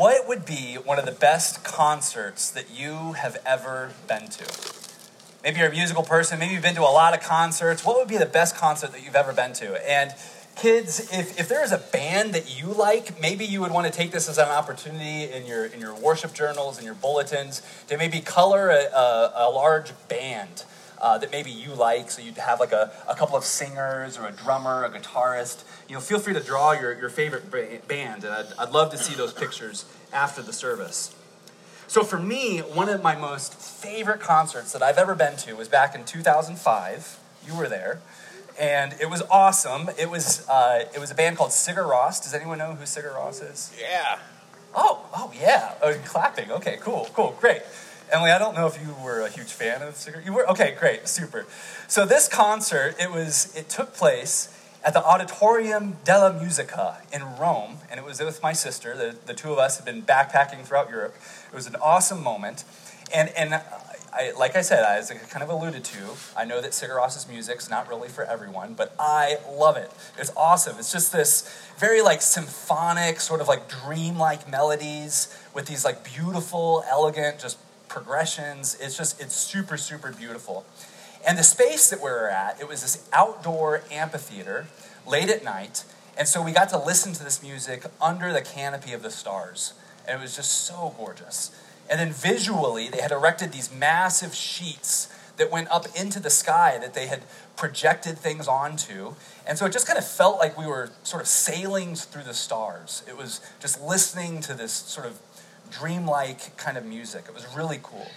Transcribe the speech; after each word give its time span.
what 0.00 0.26
would 0.26 0.46
be 0.46 0.76
one 0.76 0.98
of 0.98 1.04
the 1.04 1.12
best 1.12 1.62
concerts 1.62 2.50
that 2.50 2.70
you 2.74 3.12
have 3.12 3.36
ever 3.44 3.90
been 4.08 4.28
to? 4.28 4.46
Maybe 5.44 5.58
you're 5.58 5.68
a 5.68 5.72
musical 5.72 6.02
person, 6.02 6.38
maybe 6.38 6.54
you've 6.54 6.62
been 6.62 6.74
to 6.76 6.80
a 6.80 6.84
lot 6.84 7.12
of 7.12 7.20
concerts. 7.20 7.84
What 7.84 7.98
would 7.98 8.08
be 8.08 8.16
the 8.16 8.24
best 8.24 8.56
concert 8.56 8.92
that 8.92 9.04
you've 9.04 9.14
ever 9.14 9.34
been 9.34 9.52
to? 9.52 9.78
And 9.86 10.14
kids, 10.56 11.00
if, 11.12 11.38
if 11.38 11.50
there 11.50 11.62
is 11.62 11.70
a 11.70 11.76
band 11.76 12.32
that 12.32 12.58
you 12.58 12.68
like, 12.68 13.20
maybe 13.20 13.44
you 13.44 13.60
would 13.60 13.72
want 13.72 13.88
to 13.88 13.92
take 13.92 14.10
this 14.10 14.26
as 14.26 14.38
an 14.38 14.48
opportunity 14.48 15.30
in 15.30 15.44
your, 15.44 15.66
in 15.66 15.80
your 15.80 15.94
worship 15.94 16.32
journals 16.32 16.78
and 16.78 16.86
your 16.86 16.94
bulletins 16.94 17.60
to 17.88 17.98
maybe 17.98 18.22
color 18.22 18.70
a, 18.70 18.84
a, 18.84 19.32
a 19.36 19.50
large 19.50 19.92
band 20.08 20.64
uh, 21.00 21.18
that 21.18 21.30
maybe 21.30 21.50
you 21.50 21.74
like. 21.74 22.10
So 22.10 22.22
you'd 22.22 22.38
have 22.38 22.60
like 22.60 22.72
a, 22.72 22.92
a 23.08 23.14
couple 23.14 23.36
of 23.36 23.44
singers 23.44 24.18
or 24.18 24.26
a 24.26 24.32
drummer, 24.32 24.84
a 24.84 24.90
guitarist. 24.90 25.64
You 25.88 25.94
know, 25.94 26.00
feel 26.00 26.18
free 26.18 26.34
to 26.34 26.40
draw 26.40 26.72
your, 26.72 26.98
your 26.98 27.10
favorite 27.10 27.50
band. 27.88 28.24
And 28.24 28.32
I'd, 28.32 28.46
I'd 28.58 28.70
love 28.70 28.90
to 28.92 28.98
see 28.98 29.14
those 29.14 29.32
pictures 29.32 29.84
after 30.12 30.42
the 30.42 30.52
service. 30.52 31.14
So 31.86 32.04
for 32.04 32.20
me, 32.20 32.60
one 32.60 32.88
of 32.88 33.02
my 33.02 33.16
most 33.16 33.54
favorite 33.54 34.20
concerts 34.20 34.72
that 34.72 34.82
I've 34.82 34.98
ever 34.98 35.14
been 35.14 35.36
to 35.38 35.54
was 35.54 35.68
back 35.68 35.94
in 35.94 36.04
2005. 36.04 37.18
You 37.46 37.56
were 37.56 37.68
there. 37.68 38.00
And 38.60 38.94
it 39.00 39.08
was 39.08 39.22
awesome. 39.30 39.88
It 39.98 40.10
was, 40.10 40.48
uh, 40.48 40.84
it 40.94 41.00
was 41.00 41.10
a 41.10 41.14
band 41.14 41.36
called 41.36 41.50
Sigur 41.50 41.88
Rós. 41.90 42.22
Does 42.22 42.34
anyone 42.34 42.58
know 42.58 42.74
who 42.74 42.84
Sigur 42.84 43.14
Rós 43.14 43.42
is? 43.42 43.74
Yeah. 43.80 44.18
Oh, 44.74 45.08
oh 45.14 45.32
yeah. 45.40 45.74
Oh, 45.82 45.94
clapping. 46.04 46.50
Okay, 46.50 46.78
cool, 46.80 47.08
cool, 47.14 47.36
great. 47.40 47.62
Emily, 48.12 48.32
I 48.32 48.38
don't 48.38 48.56
know 48.56 48.66
if 48.66 48.80
you 48.80 48.94
were 49.04 49.20
a 49.20 49.28
huge 49.28 49.52
fan 49.52 49.82
of 49.82 49.94
Sigur. 49.94 50.24
You 50.24 50.32
were 50.32 50.48
okay, 50.50 50.74
great, 50.78 51.06
super. 51.06 51.46
So 51.86 52.04
this 52.04 52.28
concert, 52.28 52.96
it 52.98 53.10
was 53.10 53.54
it 53.56 53.68
took 53.68 53.94
place 53.94 54.56
at 54.84 54.94
the 54.94 55.04
Auditorium 55.04 55.98
della 56.04 56.32
Musica 56.32 57.02
in 57.12 57.22
Rome, 57.38 57.78
and 57.90 58.00
it 58.00 58.04
was 58.04 58.20
with 58.20 58.42
my 58.42 58.52
sister. 58.52 58.96
The, 58.96 59.16
the 59.26 59.34
two 59.34 59.52
of 59.52 59.58
us 59.58 59.76
had 59.76 59.84
been 59.84 60.02
backpacking 60.02 60.64
throughout 60.64 60.90
Europe. 60.90 61.14
It 61.52 61.54
was 61.54 61.66
an 61.66 61.76
awesome 61.76 62.22
moment, 62.22 62.64
and 63.14 63.28
and 63.30 63.62
I, 64.12 64.32
like 64.36 64.56
I 64.56 64.62
said, 64.62 64.82
as 64.82 65.12
I 65.12 65.14
kind 65.14 65.44
of 65.44 65.50
alluded 65.50 65.84
to, 65.84 65.98
I 66.36 66.44
know 66.44 66.60
that 66.60 66.72
Sigur 66.72 66.96
Rós's 66.96 67.28
music's 67.28 67.70
not 67.70 67.88
really 67.88 68.08
for 68.08 68.24
everyone, 68.24 68.74
but 68.74 68.92
I 68.98 69.36
love 69.52 69.76
it. 69.76 69.92
It's 70.18 70.32
awesome. 70.36 70.76
It's 70.80 70.90
just 70.90 71.12
this 71.12 71.48
very 71.78 72.02
like 72.02 72.22
symphonic, 72.22 73.20
sort 73.20 73.40
of 73.40 73.46
like 73.46 73.68
dreamlike 73.68 74.50
melodies 74.50 75.32
with 75.54 75.66
these 75.66 75.84
like 75.84 76.02
beautiful, 76.02 76.82
elegant, 76.90 77.38
just 77.38 77.56
progressions. 77.90 78.78
It's 78.80 78.96
just, 78.96 79.20
it's 79.20 79.34
super, 79.34 79.76
super 79.76 80.10
beautiful. 80.12 80.64
And 81.26 81.36
the 81.36 81.42
space 81.42 81.90
that 81.90 81.98
we 81.98 82.08
were 82.08 82.30
at, 82.30 82.58
it 82.58 82.66
was 82.66 82.80
this 82.80 83.06
outdoor 83.12 83.82
amphitheater 83.90 84.68
late 85.06 85.28
at 85.28 85.44
night. 85.44 85.84
And 86.16 86.26
so 86.26 86.40
we 86.42 86.52
got 86.52 86.70
to 86.70 86.78
listen 86.78 87.12
to 87.12 87.24
this 87.24 87.42
music 87.42 87.84
under 88.00 88.32
the 88.32 88.40
canopy 88.40 88.94
of 88.94 89.02
the 89.02 89.10
stars. 89.10 89.74
And 90.08 90.18
it 90.18 90.22
was 90.22 90.34
just 90.34 90.52
so 90.52 90.94
gorgeous. 90.96 91.50
And 91.90 92.00
then 92.00 92.12
visually, 92.12 92.88
they 92.88 93.02
had 93.02 93.10
erected 93.10 93.52
these 93.52 93.70
massive 93.74 94.34
sheets 94.34 95.14
that 95.36 95.50
went 95.50 95.68
up 95.70 95.86
into 95.98 96.20
the 96.20 96.30
sky 96.30 96.78
that 96.78 96.94
they 96.94 97.06
had 97.06 97.22
projected 97.56 98.18
things 98.18 98.46
onto. 98.46 99.14
And 99.46 99.58
so 99.58 99.66
it 99.66 99.72
just 99.72 99.86
kind 99.86 99.98
of 99.98 100.06
felt 100.06 100.38
like 100.38 100.56
we 100.56 100.66
were 100.66 100.90
sort 101.02 101.22
of 101.22 101.28
sailing 101.28 101.94
through 101.94 102.24
the 102.24 102.34
stars. 102.34 103.02
It 103.08 103.16
was 103.16 103.40
just 103.58 103.82
listening 103.82 104.40
to 104.42 104.54
this 104.54 104.72
sort 104.72 105.06
of 105.06 105.18
dreamlike 105.70 106.56
kind 106.56 106.76
of 106.76 106.84
music. 106.84 107.24
It 107.28 107.34
was 107.34 107.46
really 107.56 107.80
cool. 107.82 108.08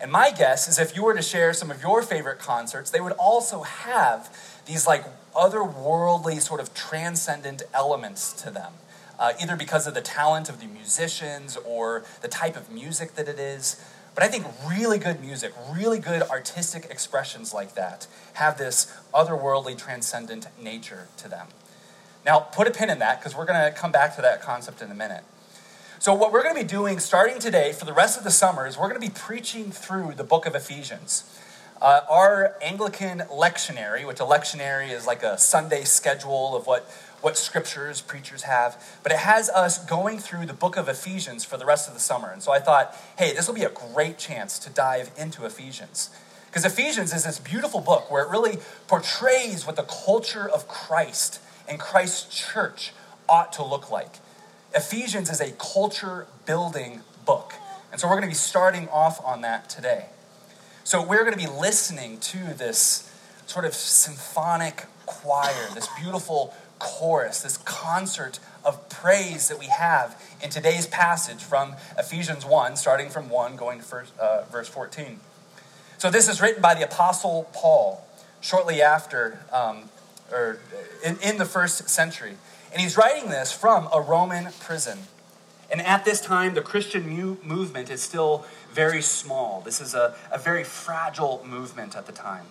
And 0.00 0.12
my 0.12 0.30
guess 0.30 0.68
is 0.68 0.78
if 0.78 0.94
you 0.94 1.04
were 1.04 1.14
to 1.14 1.22
share 1.22 1.52
some 1.52 1.70
of 1.70 1.82
your 1.82 2.02
favorite 2.02 2.38
concerts, 2.38 2.90
they 2.90 3.00
would 3.00 3.12
also 3.12 3.62
have 3.62 4.34
these 4.66 4.86
like 4.86 5.04
otherworldly, 5.34 6.40
sort 6.40 6.60
of 6.60 6.72
transcendent 6.74 7.62
elements 7.74 8.32
to 8.42 8.50
them. 8.50 8.72
Uh, 9.18 9.32
either 9.40 9.56
because 9.56 9.88
of 9.88 9.94
the 9.94 10.00
talent 10.00 10.48
of 10.48 10.60
the 10.60 10.66
musicians 10.66 11.56
or 11.64 12.04
the 12.20 12.28
type 12.28 12.56
of 12.56 12.70
music 12.70 13.16
that 13.16 13.26
it 13.26 13.40
is. 13.40 13.84
But 14.14 14.22
I 14.22 14.28
think 14.28 14.46
really 14.68 14.98
good 14.98 15.20
music, 15.20 15.52
really 15.72 15.98
good 15.98 16.22
artistic 16.22 16.86
expressions 16.88 17.52
like 17.52 17.74
that 17.74 18.06
have 18.34 18.58
this 18.58 18.96
otherworldly, 19.12 19.76
transcendent 19.76 20.46
nature 20.60 21.08
to 21.16 21.28
them. 21.28 21.48
Now, 22.24 22.38
put 22.38 22.68
a 22.68 22.70
pin 22.70 22.90
in 22.90 23.00
that 23.00 23.18
because 23.18 23.36
we're 23.36 23.44
going 23.44 23.60
to 23.60 23.76
come 23.76 23.90
back 23.90 24.14
to 24.16 24.22
that 24.22 24.40
concept 24.40 24.82
in 24.82 24.90
a 24.90 24.94
minute. 24.94 25.24
So, 26.00 26.14
what 26.14 26.30
we're 26.30 26.44
going 26.44 26.54
to 26.54 26.60
be 26.60 26.66
doing 26.66 27.00
starting 27.00 27.40
today 27.40 27.72
for 27.72 27.84
the 27.84 27.92
rest 27.92 28.16
of 28.16 28.22
the 28.22 28.30
summer 28.30 28.68
is 28.68 28.78
we're 28.78 28.88
going 28.88 29.00
to 29.00 29.06
be 29.06 29.12
preaching 29.12 29.72
through 29.72 30.12
the 30.14 30.22
book 30.22 30.46
of 30.46 30.54
Ephesians. 30.54 31.24
Uh, 31.82 32.02
our 32.08 32.54
Anglican 32.62 33.18
lectionary, 33.32 34.06
which 34.06 34.20
a 34.20 34.22
lectionary 34.22 34.92
is 34.92 35.08
like 35.08 35.24
a 35.24 35.36
Sunday 35.36 35.82
schedule 35.82 36.54
of 36.54 36.68
what, 36.68 36.88
what 37.20 37.36
scriptures 37.36 38.00
preachers 38.00 38.44
have, 38.44 38.80
but 39.02 39.10
it 39.10 39.18
has 39.18 39.50
us 39.50 39.84
going 39.86 40.20
through 40.20 40.46
the 40.46 40.52
book 40.52 40.76
of 40.76 40.88
Ephesians 40.88 41.44
for 41.44 41.56
the 41.56 41.66
rest 41.66 41.88
of 41.88 41.94
the 41.94 42.00
summer. 42.00 42.30
And 42.30 42.44
so 42.44 42.52
I 42.52 42.60
thought, 42.60 42.96
hey, 43.18 43.32
this 43.32 43.48
will 43.48 43.56
be 43.56 43.64
a 43.64 43.70
great 43.92 44.18
chance 44.18 44.60
to 44.60 44.70
dive 44.70 45.10
into 45.18 45.46
Ephesians. 45.46 46.10
Because 46.46 46.64
Ephesians 46.64 47.12
is 47.12 47.24
this 47.24 47.40
beautiful 47.40 47.80
book 47.80 48.08
where 48.08 48.22
it 48.22 48.30
really 48.30 48.58
portrays 48.86 49.66
what 49.66 49.74
the 49.74 49.82
culture 49.82 50.48
of 50.48 50.68
Christ 50.68 51.40
and 51.68 51.80
Christ's 51.80 52.38
church 52.38 52.92
ought 53.28 53.52
to 53.54 53.64
look 53.64 53.90
like. 53.90 54.20
Ephesians 54.74 55.30
is 55.30 55.40
a 55.40 55.52
culture 55.52 56.26
building 56.46 57.02
book. 57.24 57.54
And 57.90 58.00
so 58.00 58.06
we're 58.06 58.14
going 58.14 58.22
to 58.22 58.28
be 58.28 58.34
starting 58.34 58.88
off 58.88 59.24
on 59.24 59.40
that 59.42 59.68
today. 59.68 60.06
So 60.84 61.02
we're 61.02 61.24
going 61.24 61.36
to 61.36 61.38
be 61.38 61.50
listening 61.50 62.18
to 62.20 62.38
this 62.54 63.10
sort 63.46 63.64
of 63.64 63.74
symphonic 63.74 64.84
choir, 65.06 65.68
this 65.74 65.88
beautiful 66.00 66.54
chorus, 66.78 67.42
this 67.42 67.56
concert 67.58 68.38
of 68.64 68.88
praise 68.88 69.48
that 69.48 69.58
we 69.58 69.66
have 69.66 70.22
in 70.42 70.50
today's 70.50 70.86
passage 70.86 71.42
from 71.42 71.74
Ephesians 71.98 72.44
1, 72.44 72.76
starting 72.76 73.08
from 73.08 73.30
1, 73.30 73.56
going 73.56 73.78
to 73.78 73.84
first, 73.84 74.16
uh, 74.18 74.44
verse 74.44 74.68
14. 74.68 75.20
So 75.96 76.10
this 76.10 76.28
is 76.28 76.40
written 76.40 76.62
by 76.62 76.74
the 76.74 76.84
Apostle 76.84 77.48
Paul 77.52 78.06
shortly 78.40 78.82
after, 78.82 79.40
um, 79.52 79.88
or 80.30 80.60
in, 81.04 81.18
in 81.22 81.38
the 81.38 81.44
first 81.44 81.88
century. 81.88 82.34
And 82.72 82.80
he's 82.80 82.96
writing 82.96 83.30
this 83.30 83.52
from 83.52 83.88
a 83.92 84.00
Roman 84.00 84.52
prison. 84.60 84.98
And 85.70 85.82
at 85.82 86.04
this 86.04 86.20
time, 86.20 86.54
the 86.54 86.62
Christian 86.62 87.06
movement 87.42 87.90
is 87.90 88.02
still 88.02 88.46
very 88.72 89.02
small. 89.02 89.60
This 89.60 89.80
is 89.80 89.94
a, 89.94 90.14
a 90.30 90.38
very 90.38 90.64
fragile 90.64 91.44
movement 91.46 91.96
at 91.96 92.06
the 92.06 92.12
time. 92.12 92.46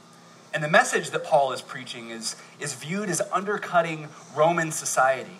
And 0.53 0.63
the 0.63 0.69
message 0.69 1.11
that 1.11 1.23
Paul 1.23 1.51
is 1.51 1.61
preaching 1.61 2.09
is, 2.09 2.35
is 2.59 2.73
viewed 2.73 3.09
as 3.09 3.21
undercutting 3.31 4.07
Roman 4.35 4.71
society. 4.71 5.39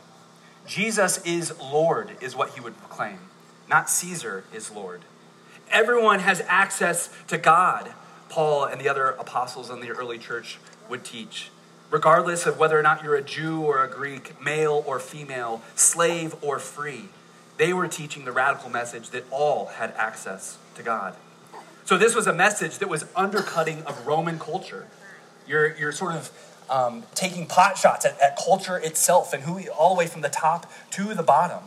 Jesus 0.66 1.24
is 1.26 1.58
Lord, 1.60 2.18
is 2.20 2.36
what 2.36 2.52
he 2.52 2.62
would 2.62 2.78
proclaim, 2.78 3.20
not 3.70 3.90
Caesar 3.90 4.44
is 4.54 4.70
Lord. 4.70 5.02
Everyone 5.72 6.20
has 6.20 6.42
access 6.48 7.10
to 7.28 7.38
God, 7.38 7.94
Paul 8.30 8.66
and 8.66 8.80
the 8.80 8.90
other 8.90 9.08
apostles 9.08 9.70
in 9.70 9.80
the 9.80 9.90
early 9.90 10.18
church 10.18 10.60
would 10.90 11.04
teach 11.04 11.52
regardless 11.90 12.46
of 12.46 12.60
whether 12.60 12.78
or 12.78 12.82
not 12.82 13.04
you're 13.04 13.16
a 13.16 13.22
Jew 13.22 13.62
or 13.62 13.84
a 13.84 13.90
Greek, 13.90 14.42
male 14.42 14.84
or 14.86 15.00
female, 15.00 15.62
slave 15.76 16.36
or 16.42 16.60
free. 16.60 17.06
They 17.58 17.74
were 17.74 17.88
teaching 17.88 18.26
the 18.26 18.32
radical 18.32 18.70
message 18.70 19.10
that 19.12 19.26
all 19.32 19.68
had 19.68 19.92
access 19.98 20.58
to 20.76 20.84
God. 20.84 21.16
So 21.86 21.98
this 21.98 22.16
was 22.16 22.28
a 22.28 22.34
message 22.34 22.80
that 22.80 22.90
was 22.90 23.06
undercutting 23.16 23.84
of 23.84 24.06
Roman 24.06 24.38
culture. 24.38 24.88
You're, 25.48 25.76
you're 25.78 25.94
sort 25.94 26.16
of 26.16 26.32
um, 26.70 27.04
taking 27.16 27.46
pot 27.46 27.78
shots 27.78 28.06
at, 28.06 28.20
at 28.20 28.38
culture 28.38 28.78
itself 28.78 29.34
and 29.34 29.44
who 29.44 29.70
all 29.70 29.96
the 29.96 30.00
way 30.00 30.08
from 30.08 30.22
the 30.22 30.30
top 30.30 30.72
to 30.92 31.14
the 31.14 31.24
bottom. 31.24 31.64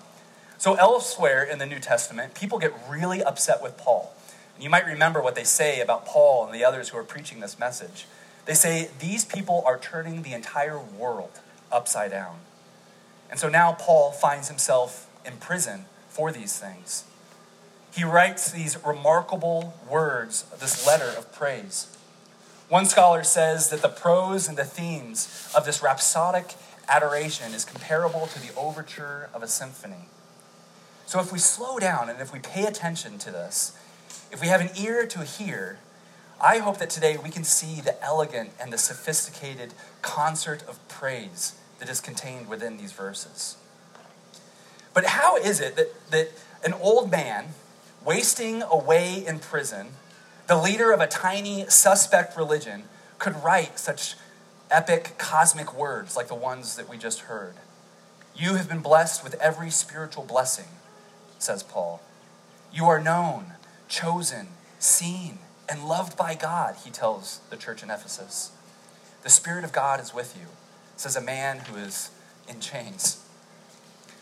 So 0.59 0.75
elsewhere 0.75 1.43
in 1.43 1.59
the 1.59 1.65
New 1.65 1.79
Testament, 1.79 2.35
people 2.35 2.59
get 2.59 2.75
really 2.89 3.23
upset 3.23 3.63
with 3.63 3.79
Paul. 3.79 4.13
And 4.55 4.63
you 4.63 4.69
might 4.69 4.85
remember 4.85 5.23
what 5.23 5.35
they 5.35 5.45
say 5.45 5.81
about 5.81 6.05
Paul 6.05 6.45
and 6.45 6.55
the 6.55 6.65
others 6.67 6.91
who 6.91 6.99
are 6.99 7.03
preaching 7.03 7.41
this 7.41 7.59
message. 7.59 8.05
They 8.47 8.55
say 8.55 8.91
these 8.99 9.25
people 9.25 9.62
are 9.67 9.78
turning 9.78 10.23
the 10.23 10.33
entire 10.33 10.78
world 10.78 11.41
upside 11.71 12.11
down. 12.11 12.41
And 13.31 13.39
so 13.39 13.49
now 13.49 13.73
Paul 13.73 14.12
finds 14.12 14.49
himself 14.49 15.09
in 15.25 15.37
prison 15.37 15.84
for 16.09 16.33
these 16.33 16.59
things. 16.59 17.05
He 17.92 18.04
writes 18.04 18.51
these 18.51 18.78
remarkable 18.84 19.75
words, 19.89 20.45
this 20.59 20.87
letter 20.87 21.13
of 21.16 21.33
praise. 21.33 21.97
One 22.69 22.87
scholar 22.87 23.25
says 23.25 23.69
that 23.71 23.83
the 23.83 23.89
prose 23.89 24.48
and 24.48 24.57
the 24.57 24.65
themes 24.65 25.53
of 25.57 25.65
this 25.65 25.83
rhapsodic 25.83 26.54
adoration 26.89 27.53
is 27.53 27.65
comparable 27.65 28.27
to 28.28 28.41
the 28.41 28.54
overture 28.57 29.28
of 29.34 29.42
a 29.42 29.48
symphony. 29.48 30.07
So 31.07 31.19
if 31.21 31.33
we 31.33 31.41
slow 31.41 31.78
down 31.78 32.09
and 32.09 32.21
if 32.21 32.33
we 32.33 32.39
pay 32.39 32.66
attention 32.66 33.19
to 33.19 33.33
this, 33.33 33.77
if 34.31 34.41
we 34.41 34.47
have 34.47 34.60
an 34.60 34.71
ear 34.81 35.07
to 35.09 35.25
hear, 35.25 35.78
I 36.42 36.59
hope 36.59 36.78
that 36.78 36.89
today 36.89 37.19
we 37.22 37.28
can 37.28 37.45
see 37.45 37.83
the 37.83 38.03
elegant 38.03 38.51
and 38.59 38.72
the 38.72 38.78
sophisticated 38.78 39.75
concert 40.01 40.63
of 40.66 40.87
praise 40.89 41.54
that 41.78 41.91
is 41.91 42.01
contained 42.01 42.48
within 42.48 42.78
these 42.78 42.92
verses. 42.92 43.57
But 44.95 45.04
how 45.07 45.37
is 45.37 45.60
it 45.60 45.77
that, 45.77 46.10
that 46.10 46.31
an 46.65 46.72
old 46.75 47.10
man 47.10 47.48
wasting 48.04 48.63
away 48.63 49.25
in 49.27 49.39
prison, 49.39 49.89
the 50.47 50.57
leader 50.57 50.92
of 50.92 51.01
a 51.01 51.07
tiny 51.07 51.66
suspect 51.69 52.37
religion, 52.39 52.84
could 53.19 53.45
write 53.45 53.78
such 53.78 54.15
epic 54.71 55.16
cosmic 55.19 55.77
words 55.77 56.16
like 56.16 56.28
the 56.28 56.34
ones 56.34 56.77
that 56.77 56.89
we 56.89 56.97
just 56.97 57.21
heard? 57.21 57.54
You 58.34 58.54
have 58.54 58.69
been 58.69 58.81
blessed 58.81 59.22
with 59.22 59.34
every 59.34 59.71
spiritual 59.71 60.25
blessing. 60.25 60.69
says 61.39 61.63
Paul. 61.63 62.01
You 62.72 62.87
are 62.87 63.01
known, 63.01 63.53
chosen, 63.89 64.48
seen, 64.78 65.39
and 65.71 65.87
loved 65.87 66.17
by 66.17 66.34
God, 66.34 66.77
he 66.84 66.91
tells 66.91 67.41
the 67.49 67.57
church 67.57 67.83
in 67.83 67.91
Ephesus. 67.91 68.51
The 69.22 69.31
Spirit 69.31 69.65
of 69.65 69.72
God 69.72 70.01
is 70.01 70.13
with 70.13 70.37
you, 70.37 70.49
says 70.97 71.15
a 71.15 71.21
man 71.21 71.61
who 71.61 71.77
is 71.77 72.11
in 72.49 72.61
chains. 72.61 73.25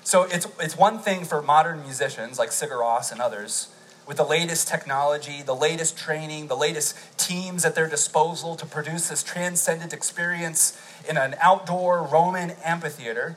So 0.04 0.24
it's, 0.24 0.46
it's 0.60 0.76
one 0.76 0.98
thing 0.98 1.24
for 1.24 1.40
modern 1.40 1.82
musicians 1.82 2.38
like 2.38 2.50
Sigur 2.50 2.80
Rós 2.80 3.10
and 3.10 3.20
others 3.20 3.68
with 4.06 4.16
the 4.16 4.24
latest 4.24 4.68
technology, 4.68 5.42
the 5.42 5.54
latest 5.54 5.96
training, 5.96 6.46
the 6.46 6.56
latest 6.56 6.96
teams 7.18 7.64
at 7.64 7.74
their 7.74 7.88
disposal 7.88 8.56
to 8.56 8.66
produce 8.66 9.08
this 9.08 9.22
transcendent 9.22 9.92
experience 9.92 10.80
in 11.08 11.16
an 11.16 11.34
outdoor 11.40 12.02
Roman 12.02 12.52
amphitheater. 12.64 13.36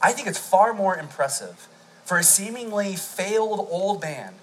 I 0.00 0.12
think 0.12 0.28
it's 0.28 0.38
far 0.38 0.72
more 0.72 0.96
impressive 0.96 1.68
for 2.04 2.16
a 2.16 2.22
seemingly 2.22 2.94
failed 2.94 3.66
old 3.70 4.00
man 4.00 4.34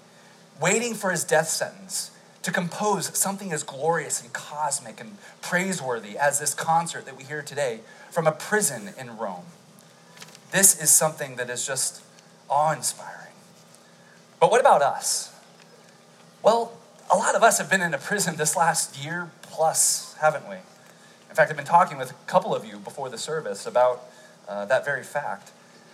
waiting 0.60 0.94
for 0.94 1.10
his 1.10 1.24
death 1.24 1.48
sentence 1.48 2.10
to 2.46 2.52
compose 2.52 3.06
something 3.18 3.52
as 3.52 3.64
glorious 3.64 4.22
and 4.22 4.32
cosmic 4.32 5.00
and 5.00 5.18
praiseworthy 5.42 6.16
as 6.16 6.38
this 6.38 6.54
concert 6.54 7.04
that 7.04 7.16
we 7.16 7.24
hear 7.24 7.42
today 7.42 7.80
from 8.08 8.24
a 8.24 8.30
prison 8.30 8.90
in 8.96 9.16
Rome. 9.16 9.46
This 10.52 10.80
is 10.80 10.88
something 10.88 11.34
that 11.34 11.50
is 11.50 11.66
just 11.66 12.02
awe 12.48 12.70
inspiring. 12.70 13.32
But 14.38 14.52
what 14.52 14.60
about 14.60 14.80
us? 14.80 15.36
Well, 16.40 16.72
a 17.12 17.16
lot 17.16 17.34
of 17.34 17.42
us 17.42 17.58
have 17.58 17.68
been 17.68 17.82
in 17.82 17.92
a 17.92 17.98
prison 17.98 18.36
this 18.36 18.54
last 18.54 18.96
year 18.96 19.28
plus, 19.42 20.14
haven't 20.20 20.48
we? 20.48 20.54
In 21.28 21.34
fact, 21.34 21.50
I've 21.50 21.56
been 21.56 21.66
talking 21.66 21.98
with 21.98 22.12
a 22.12 22.14
couple 22.28 22.54
of 22.54 22.64
you 22.64 22.78
before 22.78 23.10
the 23.10 23.18
service 23.18 23.66
about 23.66 24.04
uh, 24.46 24.66
that 24.66 24.84
very 24.84 25.02
fact. 25.02 25.50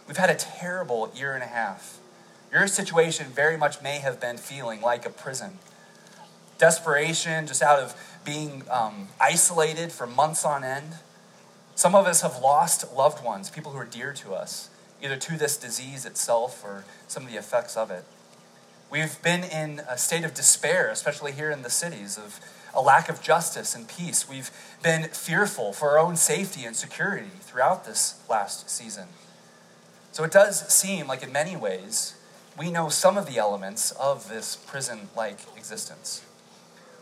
We've 0.06 0.18
had 0.18 0.28
a 0.28 0.34
terrible 0.34 1.10
year 1.16 1.32
and 1.32 1.42
a 1.42 1.46
half. 1.46 1.96
Your 2.52 2.66
situation 2.66 3.28
very 3.28 3.56
much 3.56 3.80
may 3.80 4.00
have 4.00 4.20
been 4.20 4.36
feeling 4.36 4.82
like 4.82 5.06
a 5.06 5.10
prison. 5.10 5.58
Desperation, 6.62 7.48
just 7.48 7.60
out 7.60 7.80
of 7.80 7.92
being 8.24 8.62
um, 8.70 9.08
isolated 9.20 9.90
for 9.90 10.06
months 10.06 10.44
on 10.44 10.62
end. 10.62 10.94
Some 11.74 11.96
of 11.96 12.06
us 12.06 12.22
have 12.22 12.38
lost 12.38 12.94
loved 12.94 13.24
ones, 13.24 13.50
people 13.50 13.72
who 13.72 13.78
are 13.78 13.84
dear 13.84 14.12
to 14.12 14.32
us, 14.32 14.70
either 15.02 15.16
to 15.16 15.36
this 15.36 15.56
disease 15.56 16.06
itself 16.06 16.62
or 16.62 16.84
some 17.08 17.24
of 17.24 17.32
the 17.32 17.36
effects 17.36 17.76
of 17.76 17.90
it. 17.90 18.04
We've 18.92 19.20
been 19.22 19.42
in 19.42 19.80
a 19.88 19.98
state 19.98 20.22
of 20.22 20.34
despair, 20.34 20.88
especially 20.88 21.32
here 21.32 21.50
in 21.50 21.62
the 21.62 21.70
cities, 21.70 22.16
of 22.16 22.38
a 22.72 22.80
lack 22.80 23.08
of 23.08 23.20
justice 23.20 23.74
and 23.74 23.88
peace. 23.88 24.28
We've 24.28 24.52
been 24.84 25.08
fearful 25.08 25.72
for 25.72 25.90
our 25.90 25.98
own 25.98 26.14
safety 26.14 26.64
and 26.64 26.76
security 26.76 27.30
throughout 27.40 27.86
this 27.86 28.20
last 28.30 28.70
season. 28.70 29.08
So 30.12 30.22
it 30.22 30.30
does 30.30 30.72
seem 30.72 31.08
like, 31.08 31.24
in 31.24 31.32
many 31.32 31.56
ways, 31.56 32.14
we 32.56 32.70
know 32.70 32.88
some 32.88 33.18
of 33.18 33.26
the 33.26 33.38
elements 33.38 33.90
of 33.90 34.28
this 34.28 34.54
prison 34.54 35.08
like 35.16 35.40
existence. 35.56 36.22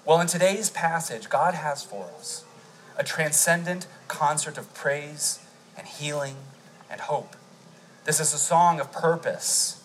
Well, 0.05 0.21
in 0.21 0.27
today's 0.27 0.71
passage, 0.71 1.29
God 1.29 1.55
has 1.55 1.85
for 1.85 2.11
us 2.19 2.45
a 2.97 3.05
transcendent 3.05 3.87
concert 4.09 4.59
of 4.59 4.73
praise 4.75 5.41
and 5.77 5.87
healing 5.87 6.37
and 6.91 7.03
hope. 7.03 7.37
This 8.05 8.19
is 8.19 8.33
a 8.33 8.39
song 8.39 8.81
of 8.81 8.93
purpose 8.93 9.83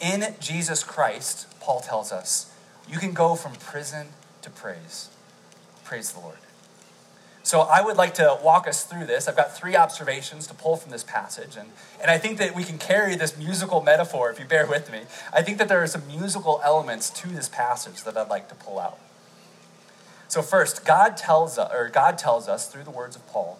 in 0.00 0.34
Jesus 0.40 0.84
Christ, 0.84 1.46
Paul 1.60 1.80
tells 1.80 2.12
us, 2.12 2.52
you 2.88 2.98
can 2.98 3.12
go 3.12 3.34
from 3.34 3.54
prison 3.54 4.08
to 4.42 4.50
praise. 4.50 5.08
Praise 5.84 6.12
the 6.12 6.20
Lord. 6.20 6.38
So 7.42 7.60
I 7.60 7.80
would 7.80 7.96
like 7.96 8.14
to 8.14 8.38
walk 8.42 8.68
us 8.68 8.84
through 8.84 9.06
this. 9.06 9.26
I've 9.26 9.36
got 9.36 9.56
three 9.56 9.74
observations 9.74 10.46
to 10.48 10.54
pull 10.54 10.76
from 10.76 10.92
this 10.92 11.02
passage. 11.02 11.56
And, 11.56 11.70
and 12.00 12.10
I 12.10 12.18
think 12.18 12.38
that 12.38 12.54
we 12.54 12.62
can 12.62 12.78
carry 12.78 13.16
this 13.16 13.38
musical 13.38 13.82
metaphor, 13.82 14.30
if 14.30 14.38
you 14.38 14.44
bear 14.44 14.66
with 14.66 14.92
me. 14.92 15.02
I 15.32 15.42
think 15.42 15.58
that 15.58 15.68
there 15.68 15.82
are 15.82 15.86
some 15.86 16.06
musical 16.06 16.60
elements 16.62 17.08
to 17.10 17.28
this 17.28 17.48
passage 17.48 18.04
that 18.04 18.16
I'd 18.16 18.28
like 18.28 18.48
to 18.50 18.54
pull 18.54 18.78
out. 18.78 18.98
So 20.28 20.42
first, 20.42 20.84
God 20.84 21.16
tells 21.16 21.58
us, 21.58 21.72
or 21.72 21.88
God 21.88 22.18
tells 22.18 22.48
us 22.48 22.68
through 22.68 22.84
the 22.84 22.90
words 22.90 23.16
of 23.16 23.26
Paul 23.28 23.58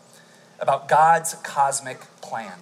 about 0.61 0.89
God's 0.89 1.35
cosmic 1.35 2.01
plan. 2.21 2.59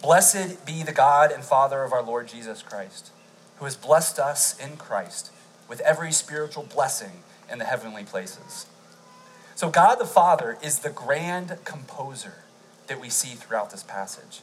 Blessed 0.00 0.64
be 0.64 0.82
the 0.82 0.92
God 0.92 1.32
and 1.32 1.44
Father 1.44 1.82
of 1.82 1.92
our 1.92 2.02
Lord 2.02 2.28
Jesus 2.28 2.62
Christ, 2.62 3.10
who 3.56 3.64
has 3.64 3.76
blessed 3.76 4.18
us 4.18 4.58
in 4.58 4.76
Christ 4.76 5.30
with 5.68 5.80
every 5.80 6.12
spiritual 6.12 6.62
blessing 6.62 7.22
in 7.50 7.58
the 7.58 7.64
heavenly 7.64 8.04
places. 8.04 8.66
So, 9.54 9.68
God 9.68 9.96
the 9.96 10.06
Father 10.06 10.56
is 10.62 10.78
the 10.78 10.90
grand 10.90 11.58
composer 11.64 12.44
that 12.86 13.00
we 13.00 13.10
see 13.10 13.34
throughout 13.34 13.70
this 13.70 13.82
passage. 13.82 14.40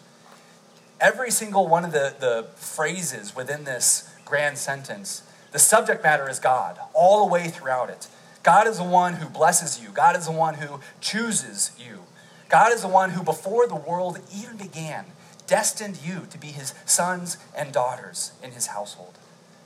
Every 1.00 1.32
single 1.32 1.68
one 1.68 1.86
of 1.86 1.92
the, 1.92 2.16
the 2.20 2.48
phrases 2.56 3.36
within 3.36 3.64
this 3.64 4.14
grand 4.26 4.58
sentence, 4.58 5.24
the 5.52 5.60
subject 5.60 6.04
matter 6.04 6.30
is 6.30 6.38
God, 6.38 6.78
all 6.94 7.26
the 7.26 7.32
way 7.32 7.48
throughout 7.48 7.90
it. 7.90 8.08
God 8.44 8.68
is 8.68 8.78
the 8.78 8.84
one 8.84 9.14
who 9.16 9.28
blesses 9.28 9.82
you, 9.82 9.90
God 9.90 10.16
is 10.16 10.26
the 10.26 10.32
one 10.32 10.56
who 10.56 10.80
chooses 11.02 11.72
you. 11.78 12.04
God 12.50 12.72
is 12.72 12.82
the 12.82 12.88
one 12.88 13.12
who, 13.12 13.24
before 13.24 13.68
the 13.68 13.76
world 13.76 14.20
even 14.34 14.56
began, 14.58 15.06
destined 15.48 16.00
you 16.04 16.28
to 16.30 16.38
be 16.38 16.48
his 16.48 16.74
sons 16.86 17.38
and 17.56 17.74
daughters 17.74 18.32
in 18.42 18.52
his 18.52 18.68
household. 18.68 19.18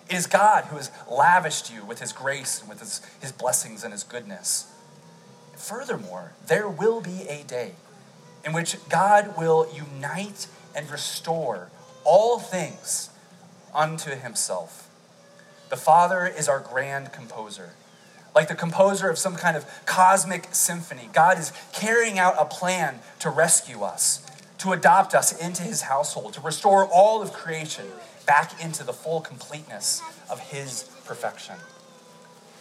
It 0.10 0.16
is 0.16 0.28
God 0.28 0.66
who 0.66 0.78
has 0.78 0.92
lavished 1.10 1.72
you 1.72 1.86
with 1.86 2.00
his 2.00 2.12
grace 2.12 2.60
and 2.60 2.70
with 2.70 2.80
his, 2.80 3.02
his 3.22 3.32
blessings 3.32 3.84
and 3.84 3.94
his 3.94 4.04
goodness. 4.04 4.72
Furthermore, 5.56 6.34
there 6.48 6.68
will 6.68 7.02
be 7.02 7.28
a 7.30 7.44
day 7.44 7.74
in 8.44 8.54
which 8.54 8.78
God 8.90 9.38
will 9.38 9.68
unite 9.74 10.48
and 10.76 10.90
restore 10.90 11.70
all 12.04 12.40
things 12.40 13.10
unto 13.74 14.16
himself. 14.16 14.90
The 15.70 15.78
Father 15.78 16.26
is 16.26 16.50
our 16.50 16.60
grand 16.60 17.14
composer. 17.14 17.74
Like 18.34 18.48
the 18.48 18.56
composer 18.56 19.10
of 19.10 19.18
some 19.18 19.36
kind 19.36 19.58
of 19.58 19.66
cosmic 19.86 20.48
symphony, 20.54 21.10
God 21.12 21.38
is 21.38 21.52
carrying 21.74 22.18
out 22.18 22.36
a 22.40 22.46
plan 22.46 23.00
to 23.20 23.30
rescue 23.30 23.82
us 23.82 24.26
to 24.62 24.74
adopt 24.74 25.16
us 25.16 25.36
into 25.44 25.64
his 25.64 25.82
household, 25.82 26.34
to 26.34 26.42
restore 26.42 26.86
all 26.86 27.20
of 27.24 27.34
creation 27.34 27.86
back 28.28 28.64
into 28.64 28.84
the 28.84 28.94
full 28.94 29.20
completeness 29.20 30.04
of 30.30 30.40
his 30.40 30.84
perfection. 31.04 31.56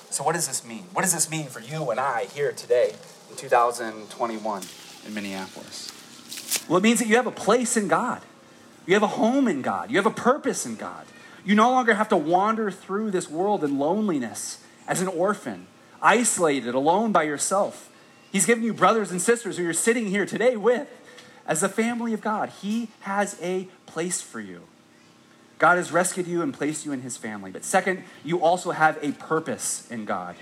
So, 0.09 0.25
what 0.25 0.33
does 0.33 0.49
this 0.49 0.67
mean? 0.67 0.85
What 0.95 1.03
does 1.03 1.13
this 1.13 1.31
mean 1.31 1.49
for 1.49 1.61
you 1.61 1.91
and 1.91 2.01
I 2.01 2.25
here 2.25 2.53
today 2.53 2.95
in 3.29 3.37
2021 3.37 4.63
in 5.07 5.15
Minneapolis? 5.15 5.93
Well, 6.67 6.79
it 6.79 6.83
means 6.83 7.01
that 7.01 7.09
you 7.09 7.17
have 7.17 7.27
a 7.27 7.33
place 7.33 7.77
in 7.77 7.87
God, 7.87 8.23
you 8.87 8.95
have 8.95 9.03
a 9.03 9.07
home 9.09 9.47
in 9.47 9.61
God, 9.61 9.91
you 9.91 9.99
have 9.99 10.07
a 10.07 10.11
purpose 10.11 10.65
in 10.65 10.77
God. 10.77 11.05
You 11.45 11.55
no 11.55 11.71
longer 11.71 11.95
have 11.95 12.09
to 12.11 12.19
wander 12.19 12.71
through 12.71 13.11
this 13.13 13.31
world 13.31 13.65
in 13.65 13.79
loneliness 13.79 14.63
as 14.91 15.01
an 15.01 15.09
orphan, 15.09 15.69
isolated, 16.03 16.75
alone 16.75 17.13
by 17.13 17.23
yourself. 17.23 17.89
He's 18.33 18.45
given 18.45 18.65
you 18.65 18.75
brothers 18.75 19.13
and 19.13 19.23
sisters 19.23 19.57
who 19.57 19.63
you're 19.63 19.73
sitting 19.73 20.09
here 20.09 20.27
today 20.27 20.57
with 20.57 20.89
as 21.47 21.61
the 21.61 21.69
family 21.69 22.13
of 22.13 22.21
God, 22.21 22.51
He 22.61 22.89
has 23.01 23.39
a 23.41 23.69
place 23.87 24.21
for 24.21 24.41
you. 24.41 24.63
God 25.59 25.77
has 25.77 25.93
rescued 25.93 26.27
you 26.27 26.43
and 26.43 26.53
placed 26.53 26.85
you 26.85 26.93
in 26.93 27.03
His 27.03 27.17
family. 27.17 27.53
But 27.53 27.65
second, 27.65 28.03
you 28.25 28.43
also 28.43 28.73
have 28.73 28.99
a 29.01 29.13
purpose 29.13 29.89
in 29.91 30.05
God. 30.05 30.35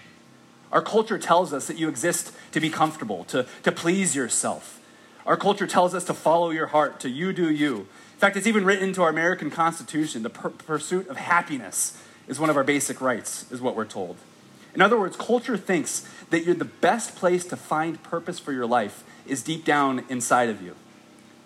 Our 0.73 0.83
culture 0.83 1.19
tells 1.19 1.52
us 1.52 1.67
that 1.67 1.76
you 1.76 1.88
exist 1.88 2.33
to 2.52 2.61
be 2.61 2.71
comfortable, 2.71 3.25
to, 3.25 3.47
to 3.64 3.73
please 3.73 4.17
yourself. 4.17 4.81
Our 5.26 5.37
culture 5.37 5.67
tells 5.67 5.95
us 5.95 6.05
to 6.05 6.14
follow 6.14 6.50
your 6.50 6.69
heart, 6.69 7.00
to 7.00 7.11
you 7.11 7.35
do 7.35 7.50
you. 7.50 7.76
In 7.76 8.19
fact, 8.19 8.37
it's 8.37 8.47
even 8.47 8.64
written 8.64 8.88
into 8.88 9.02
our 9.02 9.11
American 9.11 9.50
Constitution 9.50 10.23
the 10.23 10.31
pursuit 10.31 11.09
of 11.09 11.19
happiness 11.19 12.02
is 12.28 12.38
one 12.38 12.50
of 12.50 12.57
our 12.57 12.64
basic 12.64 13.00
rights, 13.00 13.50
is 13.50 13.61
what 13.61 13.75
we're 13.75 13.85
told. 13.85 14.17
In 14.75 14.82
other 14.82 14.98
words, 14.98 15.16
culture 15.16 15.56
thinks 15.56 16.08
that 16.30 16.44
you're 16.44 16.54
the 16.54 16.64
best 16.64 17.16
place 17.16 17.44
to 17.46 17.56
find 17.56 18.02
purpose 18.02 18.38
for 18.38 18.52
your 18.52 18.66
life 18.66 19.04
is 19.26 19.42
deep 19.42 19.64
down 19.64 20.04
inside 20.08 20.48
of 20.48 20.62
you. 20.62 20.75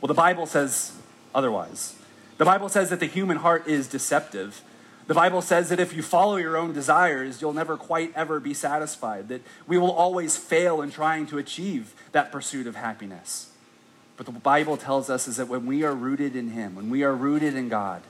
Well, 0.00 0.08
the 0.08 0.14
Bible 0.14 0.46
says 0.46 0.96
otherwise. 1.34 1.96
The 2.38 2.44
Bible 2.44 2.68
says 2.68 2.90
that 2.90 3.00
the 3.00 3.06
human 3.06 3.38
heart 3.38 3.68
is 3.68 3.86
deceptive. 3.86 4.62
The 5.06 5.14
Bible 5.14 5.42
says 5.42 5.68
that 5.68 5.80
if 5.80 5.94
you 5.94 6.02
follow 6.02 6.36
your 6.36 6.56
own 6.56 6.72
desires, 6.72 7.40
you'll 7.40 7.52
never 7.52 7.76
quite 7.76 8.12
ever 8.16 8.40
be 8.40 8.54
satisfied, 8.54 9.28
that 9.28 9.42
we 9.66 9.78
will 9.78 9.90
always 9.90 10.36
fail 10.36 10.80
in 10.82 10.90
trying 10.90 11.26
to 11.28 11.38
achieve 11.38 11.94
that 12.12 12.32
pursuit 12.32 12.66
of 12.66 12.76
happiness. 12.76 13.50
But 14.16 14.26
the 14.26 14.32
Bible 14.32 14.76
tells 14.76 15.10
us 15.10 15.26
is 15.26 15.36
that 15.36 15.48
when 15.48 15.66
we 15.66 15.84
are 15.84 15.94
rooted 15.94 16.36
in 16.36 16.50
Him, 16.50 16.74
when 16.74 16.90
we 16.90 17.02
are 17.02 17.14
rooted 17.14 17.54
in 17.54 17.68
God, 17.68 18.02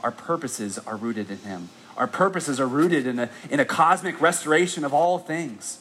our 0.00 0.12
purposes 0.12 0.78
are 0.78 0.96
rooted 0.96 1.30
in 1.30 1.38
Him. 1.38 1.68
Our 1.96 2.06
purposes 2.06 2.58
are 2.58 2.66
rooted 2.66 3.06
in 3.06 3.18
a, 3.18 3.30
in 3.50 3.60
a 3.60 3.64
cosmic 3.64 4.20
restoration 4.20 4.84
of 4.84 4.94
all 4.94 5.18
things. 5.18 5.80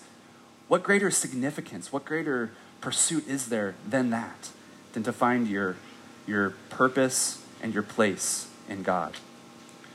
What 0.68 0.84
greater 0.84 1.12
significance, 1.12 1.92
what 1.92 2.06
greater 2.06 2.52
pursuit 2.82 3.28
is 3.28 3.50
there 3.50 3.76
than 3.88 4.10
that? 4.10 4.50
than 4.94 5.04
to 5.04 5.14
find 5.14 5.48
your, 5.48 5.76
your 6.28 6.52
purpose 6.70 7.44
and 7.62 7.74
your 7.74 7.84
place 7.84 8.48
in 8.70 8.84
God. 8.84 9.16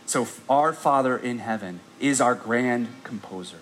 So, 0.06 0.28
our 0.48 0.72
Father 0.72 1.16
in 1.16 1.38
heaven 1.38 1.80
is 1.98 2.20
our 2.20 2.34
grand 2.34 2.88
composer. 3.02 3.58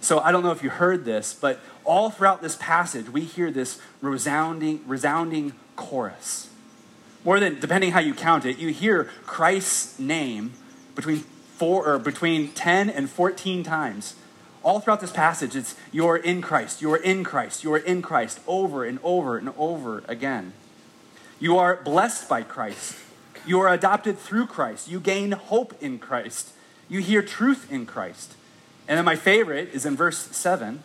So, 0.00 0.20
I 0.20 0.30
don't 0.30 0.44
know 0.44 0.52
if 0.52 0.62
you 0.62 0.70
heard 0.70 1.04
this, 1.04 1.34
but 1.34 1.60
all 1.84 2.10
throughout 2.10 2.40
this 2.40 2.56
passage, 2.56 3.08
we 3.08 3.22
hear 3.22 3.50
this 3.50 3.80
resounding, 4.00 4.82
resounding 4.86 5.54
chorus. 5.74 6.50
more 7.24 7.40
than, 7.40 7.58
depending 7.58 7.90
how 7.90 8.00
you 8.00 8.14
count 8.14 8.46
it, 8.46 8.58
you 8.58 8.68
hear 8.68 9.10
Christ's 9.24 9.98
name 9.98 10.52
between 10.96 11.18
four 11.18 11.86
or 11.86 11.98
between 12.00 12.48
10 12.48 12.90
and 12.90 13.08
14 13.08 13.62
times. 13.62 14.16
All 14.64 14.80
throughout 14.80 15.00
this 15.00 15.12
passage, 15.12 15.54
it's 15.54 15.76
you're 15.92 16.16
in 16.16 16.42
Christ, 16.42 16.82
you're 16.82 16.96
in 16.96 17.22
Christ, 17.22 17.62
you're 17.62 17.76
in 17.76 18.02
Christ, 18.02 18.40
over 18.48 18.84
and 18.84 18.98
over 19.04 19.38
and 19.38 19.52
over 19.56 20.02
again. 20.08 20.54
You 21.38 21.56
are 21.56 21.76
blessed 21.76 22.28
by 22.28 22.42
Christ. 22.42 22.96
You 23.46 23.60
are 23.60 23.72
adopted 23.72 24.18
through 24.18 24.46
Christ. 24.46 24.88
You 24.88 24.98
gain 24.98 25.30
hope 25.32 25.80
in 25.80 26.00
Christ. 26.00 26.52
You 26.88 27.00
hear 27.00 27.22
truth 27.22 27.70
in 27.70 27.86
Christ. 27.86 28.34
And 28.88 28.98
then 28.98 29.04
my 29.04 29.16
favorite 29.16 29.68
is 29.72 29.86
in 29.86 29.96
verse 29.96 30.18
7 30.36 30.82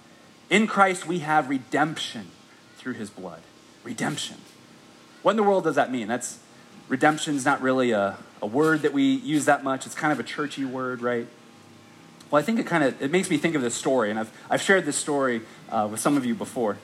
In 0.49 0.67
Christ 0.67 1.07
we 1.07 1.19
have 1.19 1.49
redemption 1.49 2.29
through 2.77 2.93
his 2.93 3.09
blood. 3.09 3.41
Redemption. 3.83 4.37
What 5.21 5.31
in 5.31 5.37
the 5.37 5.43
world 5.43 5.63
does 5.63 5.75
that 5.75 5.91
mean? 5.91 6.07
That's 6.07 6.39
redemption 6.87 7.35
is 7.35 7.45
not 7.45 7.61
really 7.61 7.91
a, 7.91 8.17
a 8.41 8.47
word 8.47 8.81
that 8.81 8.93
we 8.93 9.03
use 9.03 9.45
that 9.45 9.63
much. 9.63 9.85
It's 9.85 9.95
kind 9.95 10.11
of 10.11 10.19
a 10.19 10.23
churchy 10.23 10.65
word, 10.65 11.01
right? 11.01 11.27
Well, 12.29 12.41
I 12.41 12.45
think 12.45 12.59
it 12.59 12.65
kind 12.65 12.83
of 12.83 13.01
it 13.01 13.11
makes 13.11 13.29
me 13.29 13.37
think 13.37 13.55
of 13.55 13.61
this 13.61 13.75
story, 13.75 14.09
and 14.09 14.19
I've, 14.19 14.31
I've 14.49 14.61
shared 14.61 14.85
this 14.85 14.95
story 14.95 15.41
uh, 15.69 15.87
with 15.91 15.99
some 15.99 16.17
of 16.17 16.25
you 16.25 16.33
before. 16.33 16.77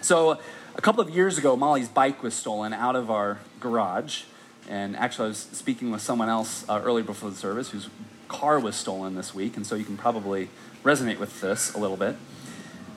So, 0.00 0.38
a 0.76 0.80
couple 0.80 1.02
of 1.02 1.10
years 1.10 1.38
ago, 1.38 1.56
Molly's 1.56 1.88
bike 1.88 2.22
was 2.22 2.34
stolen 2.34 2.72
out 2.72 2.96
of 2.96 3.10
our 3.10 3.38
garage, 3.60 4.22
and 4.68 4.96
actually, 4.96 5.26
I 5.26 5.28
was 5.28 5.38
speaking 5.38 5.90
with 5.90 6.00
someone 6.00 6.28
else 6.28 6.64
uh, 6.68 6.80
earlier 6.82 7.04
before 7.04 7.30
the 7.30 7.36
service 7.36 7.70
whose 7.70 7.88
car 8.28 8.58
was 8.58 8.74
stolen 8.74 9.14
this 9.14 9.34
week, 9.34 9.56
and 9.56 9.66
so 9.66 9.74
you 9.74 9.84
can 9.84 9.96
probably 9.96 10.48
resonate 10.82 11.18
with 11.18 11.40
this 11.40 11.74
a 11.74 11.78
little 11.78 11.96
bit. 11.96 12.16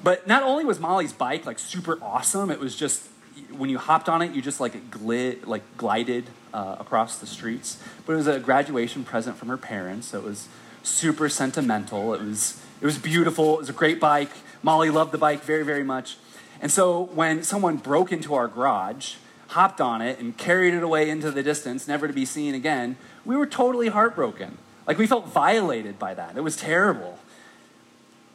But 0.04 0.26
not 0.26 0.44
only 0.44 0.64
was 0.64 0.80
Molly's 0.80 1.14
bike 1.14 1.46
like 1.46 1.60
super 1.60 2.00
awesome, 2.02 2.50
it 2.50 2.60
was 2.60 2.76
just 2.76 3.10
when 3.51 3.70
you 3.70 3.77
hopped 3.77 4.10
on 4.10 4.22
it, 4.22 4.34
you 4.34 4.41
just 4.41 4.60
like 4.60 4.89
glid, 4.91 5.48
like 5.48 5.63
glided 5.77 6.29
uh, 6.53 6.77
across 6.79 7.17
the 7.20 7.27
streets. 7.27 7.82
But 8.06 8.13
it 8.13 8.15
was 8.17 8.27
a 8.27 8.39
graduation 8.39 9.03
present 9.03 9.38
from 9.38 9.50
her 9.50 9.58
parents, 9.58 10.08
so 10.08 10.20
it 10.20 10.24
was 10.24 10.48
super 10.84 11.29
sentimental. 11.29 12.13
It 12.13 12.22
was, 12.22 12.62
it 12.82 12.86
was 12.86 12.98
beautiful. 12.98 13.56
It 13.56 13.60
was 13.60 13.70
a 13.70 13.74
great 13.74 14.00
bike. 14.00 14.32
Molly 14.63 14.89
loved 14.89 15.12
the 15.12 15.17
bike 15.17 15.44
very, 15.44 15.63
very 15.63 15.84
much. 15.84 16.17
And 16.62 16.72
so 16.72 17.03
when 17.13 17.44
someone 17.44 17.77
broke 17.77 18.12
into 18.12 18.34
our 18.34 18.48
garage, 18.48 19.15
hopped 19.50 19.79
on 19.79 20.01
it, 20.01 20.20
and 20.20 20.38
carried 20.38 20.74
it 20.74 20.84
away 20.84 21.10
into 21.10 21.32
the 21.32 21.44
distance, 21.44 21.88
never 21.88 22.08
to 22.08 22.13
be 22.13 22.25
seen 22.25 22.56
again, 22.56 22.98
we 23.25 23.36
were 23.36 23.46
totally 23.46 23.89
heartbroken. 23.89 24.58
Like 24.88 24.98
we 24.98 25.06
felt 25.06 25.27
violated 25.27 26.00
by 26.00 26.13
that. 26.13 26.38
It 26.38 26.41
was 26.41 26.56
terrible. 26.56 27.20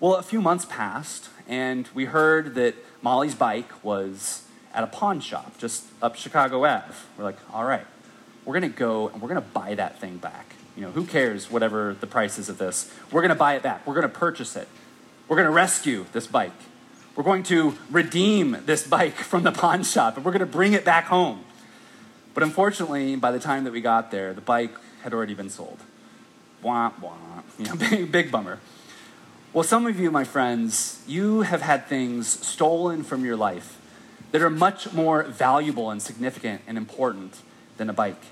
Well, 0.01 0.17
a 0.17 0.23
few 0.23 0.41
months 0.41 0.65
passed, 0.65 1.29
and 1.49 1.89
we 1.95 2.07
heard 2.07 2.55
that 2.55 2.75
Molly's 3.03 3.35
bike 3.35 3.85
was 3.85 4.45
at 4.75 4.85
a 4.85 4.87
pawn 4.87 5.21
shop 5.21 5.59
just 5.59 5.85
up 6.01 6.17
Chicago 6.17 6.65
Ave. 6.65 6.93
We're 7.17 7.25
like, 7.25 7.39
all 7.53 7.65
right, 7.65 7.87
we're 8.45 8.59
going 8.59 8.71
to 8.71 8.77
go 8.77 9.09
and 9.09 9.21
we're 9.21 9.29
going 9.29 9.41
to 9.41 9.49
buy 9.49 9.75
that 9.75 9.99
thing 10.01 10.19
back. 10.19 10.55
You 10.77 10.83
know, 10.83 10.91
who 10.91 11.05
cares 11.05 11.51
whatever 11.51 11.95
the 12.01 12.07
price 12.07 12.39
is 12.39 12.49
of 12.49 12.59
this? 12.59 12.93
We're 13.11 13.21
going 13.21 13.31
to 13.31 13.35
buy 13.35 13.55
it 13.55 13.63
back. 13.63 13.87
We're 13.87 13.95
going 13.95 14.09
to 14.09 14.09
purchase 14.09 14.57
it. 14.57 14.69
We're 15.29 15.37
going 15.37 15.47
to 15.47 15.53
rescue 15.53 16.07
this 16.13 16.27
bike. 16.27 16.53
We're 17.15 17.25
going 17.25 17.43
to 17.45 17.77
redeem 17.91 18.57
this 18.65 18.87
bike 18.87 19.15
from 19.17 19.43
the 19.43 19.53
pawn 19.53 19.85
shop 19.85 20.17
and 20.17 20.25
we're 20.25 20.33
going 20.33 20.41
to 20.41 20.47
bring 20.47 20.73
it 20.73 20.85
back 20.85 21.05
home. 21.07 21.45
But 22.35 22.43
unfortunately, 22.43 23.17
by 23.17 23.31
the 23.31 23.39
time 23.39 23.65
that 23.65 23.73
we 23.73 23.83
got 23.83 24.11
there, 24.11 24.33
the 24.33 24.41
bike 24.41 24.73
had 25.03 25.13
already 25.13 25.35
been 25.35 25.51
sold. 25.51 25.79
Wah, 26.63 26.93
wah. 27.01 27.17
You 27.59 27.67
know, 27.67 27.77
big, 27.91 28.11
big 28.11 28.31
bummer. 28.31 28.59
Well, 29.53 29.65
some 29.65 29.87
of 29.87 30.01
you, 30.01 30.11
my 30.11 30.25
friends, 30.25 31.03
you 31.07 31.43
have 31.43 31.61
had 31.61 31.87
things 31.87 32.27
stolen 32.27 33.03
from 33.03 33.23
your 33.23 33.37
life 33.37 33.79
that 34.33 34.43
are 34.43 34.51
much 34.51 34.93
more 34.93 35.23
valuable 35.23 35.91
and 35.91 36.03
significant 36.03 36.63
and 36.67 36.77
important 36.77 37.39
than 37.77 37.89
a 37.89 37.93
bike. 37.93 38.23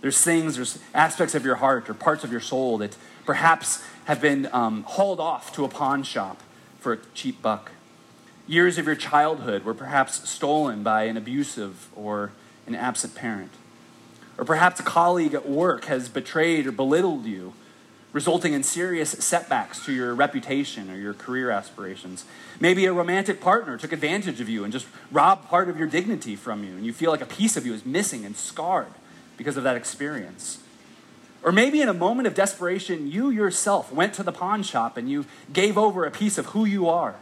There's 0.00 0.20
things, 0.22 0.56
there's 0.56 0.78
aspects 0.94 1.34
of 1.34 1.44
your 1.44 1.56
heart 1.56 1.90
or 1.90 1.94
parts 1.94 2.22
of 2.22 2.30
your 2.30 2.40
soul 2.40 2.78
that 2.78 2.96
perhaps 3.26 3.82
have 4.04 4.20
been 4.20 4.48
um, 4.52 4.84
hauled 4.84 5.18
off 5.18 5.52
to 5.54 5.64
a 5.64 5.68
pawn 5.68 6.02
shop 6.02 6.40
for 6.78 6.92
a 6.92 6.98
cheap 7.14 7.42
buck. 7.42 7.72
Years 8.46 8.78
of 8.78 8.86
your 8.86 8.94
childhood 8.94 9.64
were 9.64 9.74
perhaps 9.74 10.28
stolen 10.28 10.82
by 10.82 11.04
an 11.04 11.16
abusive 11.16 11.88
or 11.96 12.32
an 12.66 12.74
absent 12.74 13.14
parent. 13.14 13.52
Or 14.38 14.44
perhaps 14.44 14.78
a 14.78 14.84
colleague 14.84 15.34
at 15.34 15.48
work 15.48 15.86
has 15.86 16.08
betrayed 16.08 16.66
or 16.66 16.72
belittled 16.72 17.26
you, 17.26 17.54
resulting 18.12 18.52
in 18.52 18.62
serious 18.62 19.10
setbacks 19.10 19.84
to 19.84 19.92
your 19.92 20.14
reputation 20.14 20.90
or 20.90 20.96
your 20.96 21.14
career 21.14 21.50
aspirations. 21.50 22.24
Maybe 22.58 22.86
a 22.86 22.92
romantic 22.92 23.40
partner 23.40 23.76
took 23.76 23.92
advantage 23.92 24.40
of 24.40 24.48
you 24.48 24.64
and 24.64 24.72
just 24.72 24.86
robbed 25.12 25.48
part 25.48 25.68
of 25.68 25.78
your 25.78 25.88
dignity 25.88 26.34
from 26.34 26.64
you, 26.64 26.70
and 26.70 26.86
you 26.86 26.92
feel 26.92 27.10
like 27.10 27.20
a 27.20 27.26
piece 27.26 27.56
of 27.56 27.66
you 27.66 27.74
is 27.74 27.84
missing 27.84 28.24
and 28.24 28.36
scarred 28.36 28.92
because 29.36 29.56
of 29.56 29.64
that 29.64 29.76
experience. 29.76 30.62
Or 31.42 31.52
maybe 31.52 31.80
in 31.80 31.88
a 31.88 31.94
moment 31.94 32.26
of 32.26 32.34
desperation, 32.34 33.10
you 33.10 33.30
yourself 33.30 33.92
went 33.92 34.12
to 34.14 34.22
the 34.22 34.32
pawn 34.32 34.62
shop 34.62 34.96
and 34.96 35.08
you 35.08 35.24
gave 35.52 35.78
over 35.78 36.04
a 36.04 36.10
piece 36.10 36.36
of 36.36 36.46
who 36.46 36.64
you 36.64 36.88
are 36.88 37.14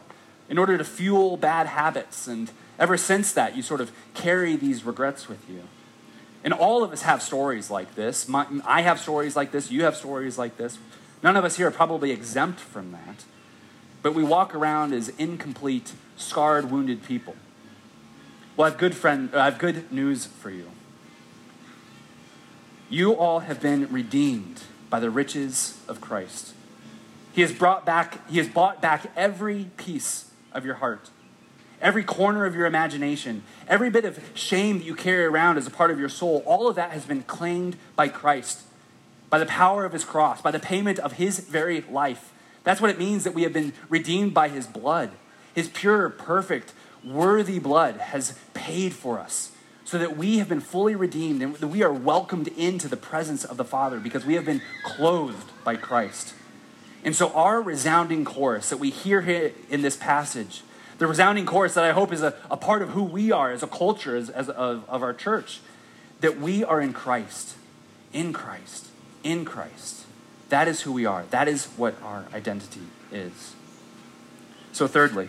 in 0.49 0.59
order 0.59 0.79
to 0.79 0.85
fuel 0.85 1.37
bad 1.37 1.67
habits. 1.67 2.27
And 2.27 2.51
ever 2.79 2.97
since 2.97 3.33
that, 3.33 3.57
you 3.57 3.63
sort 3.63 3.81
of 3.81 3.93
carry 4.15 4.57
these 4.57 4.85
regrets 4.85 5.29
with 5.29 5.49
you. 5.51 5.65
And 6.47 6.55
all 6.55 6.85
of 6.85 6.93
us 6.93 7.03
have 7.03 7.23
stories 7.23 7.73
like 7.73 7.97
this. 7.97 8.29
My, 8.29 8.47
I 8.65 8.83
have 8.83 9.01
stories 9.01 9.35
like 9.35 9.51
this. 9.51 9.69
You 9.69 9.83
have 9.83 9.97
stories 9.97 10.39
like 10.39 10.57
this. 10.57 10.79
None 11.21 11.37
of 11.37 11.45
us 11.45 11.57
here 11.57 11.67
are 11.67 11.73
probably 11.73 12.13
exempt 12.13 12.61
from 12.61 12.93
that. 12.93 13.25
But 14.01 14.15
we 14.15 14.23
walk 14.23 14.55
around 14.55 14.95
as 14.95 15.09
incomplete, 15.19 15.95
scarred, 16.17 16.71
wounded 16.71 17.03
people. 17.03 17.35
Well, 18.57 18.69
I 18.69 18.71
have 18.71 18.79
good 18.79 18.95
friend. 18.95 19.29
I 19.35 19.47
have 19.47 19.59
good 19.59 19.91
news 19.91 20.27
for 20.27 20.51
you. 20.51 20.71
You 22.89 23.17
all 23.17 23.41
have 23.41 23.61
been 23.61 23.93
redeemed 23.93 24.63
by 24.89 25.01
the 25.01 25.11
riches 25.11 25.81
of 25.89 26.01
Christ. 26.01 26.55
He 27.33 27.41
has 27.41 27.51
brought 27.51 27.85
back, 27.85 28.27
he 28.31 28.39
has 28.39 28.47
bought 28.47 28.81
back 28.81 29.11
every 29.17 29.65
piece 29.77 30.31
of 30.53 30.65
your 30.65 30.77
heart, 30.77 31.11
every 31.81 32.05
corner 32.05 32.47
of 32.47 32.55
your 32.55 32.67
imagination, 32.67 33.43
every 33.69 33.91
bit 33.91 34.05
of 34.05 34.19
shame 34.35 34.79
that 34.79 34.85
you 34.85 34.95
carry 34.95 35.25
around 35.25 35.59
as 35.59 35.67
a 35.67 35.71
part 35.71 35.91
of 35.91 35.99
your 35.99 36.09
soul. 36.09 36.43
All 36.47 36.69
of 36.69 36.77
that 36.77 36.91
has 36.91 37.05
been 37.05 37.23
claimed 37.23 37.77
by 37.95 38.09
Christ, 38.09 38.63
by 39.31 39.39
the 39.39 39.47
power 39.47 39.85
of 39.85 39.93
his 39.93 40.05
cross, 40.05 40.41
by 40.41 40.51
the 40.51 40.59
payment 40.59 40.99
of 40.99 41.13
his 41.15 41.41
very 41.41 41.83
life. 41.83 42.33
That's 42.65 42.81
what 42.81 42.91
it 42.91 42.99
means 42.99 43.25
that 43.25 43.35
we 43.35 43.43
have 43.43 43.53
been 43.53 43.73
redeemed 43.89 44.35
by 44.35 44.49
his 44.49 44.67
blood. 44.67 45.11
His 45.55 45.69
pure, 45.69 46.11
perfect, 46.11 46.73
worthy 47.05 47.59
blood 47.59 47.97
has 47.97 48.39
paid 48.55 48.93
for 48.93 49.19
us 49.19 49.53
so 49.85 49.99
that 49.99 50.17
we 50.17 50.39
have 50.39 50.49
been 50.49 50.61
fully 50.61 50.97
redeemed 50.97 51.41
and 51.41 51.55
that 51.57 51.69
we 51.69 51.83
are 51.83 51.93
welcomed 51.93 52.49
into 52.49 52.89
the 52.89 52.97
presence 52.97 53.45
of 53.45 53.57
the 53.57 53.65
Father 53.65 54.01
because 54.01 54.27
we 54.27 54.35
have 54.35 54.45
been 54.45 54.61
clothed 54.85 55.51
by 55.63 55.77
Christ. 55.77 56.35
And 57.05 57.15
so, 57.15 57.33
our 57.35 57.63
resounding 57.63 58.25
chorus 58.25 58.71
that 58.71 58.79
we 58.79 58.91
hear 58.91 59.23
here 59.23 59.53
in 59.71 59.83
this 59.83 59.97
passage, 59.97 60.63
the 60.99 61.07
resounding 61.07 61.47
chorus 61.47 61.75
that 61.75 61.85
I 61.85 61.93
hope 61.93 62.13
is 62.13 62.23
a, 62.23 62.35
a 62.51 62.57
part 62.57 62.83
of 62.83 62.91
who 62.91 63.03
we 63.03 63.31
are 63.31 63.51
as 63.51 63.63
a 63.63 63.67
culture, 63.67 64.17
as, 64.17 64.31
as 64.31 64.49
of, 64.49 64.89
of 64.89 65.03
our 65.03 65.13
church, 65.13 65.61
that 66.21 66.41
we 66.41 66.65
are 66.65 66.81
in 66.81 66.93
Christ, 66.93 67.57
in 68.13 68.33
Christ, 68.33 68.89
in 69.23 69.45
Christ. 69.45 70.07
That 70.49 70.69
is 70.69 70.83
who 70.83 70.93
we 70.93 71.05
are. 71.05 71.25
That 71.31 71.49
is 71.49 71.67
what 71.77 72.01
our 72.03 72.25
identity 72.33 72.83
is. 73.13 73.55
So, 74.73 74.87
thirdly, 74.87 75.29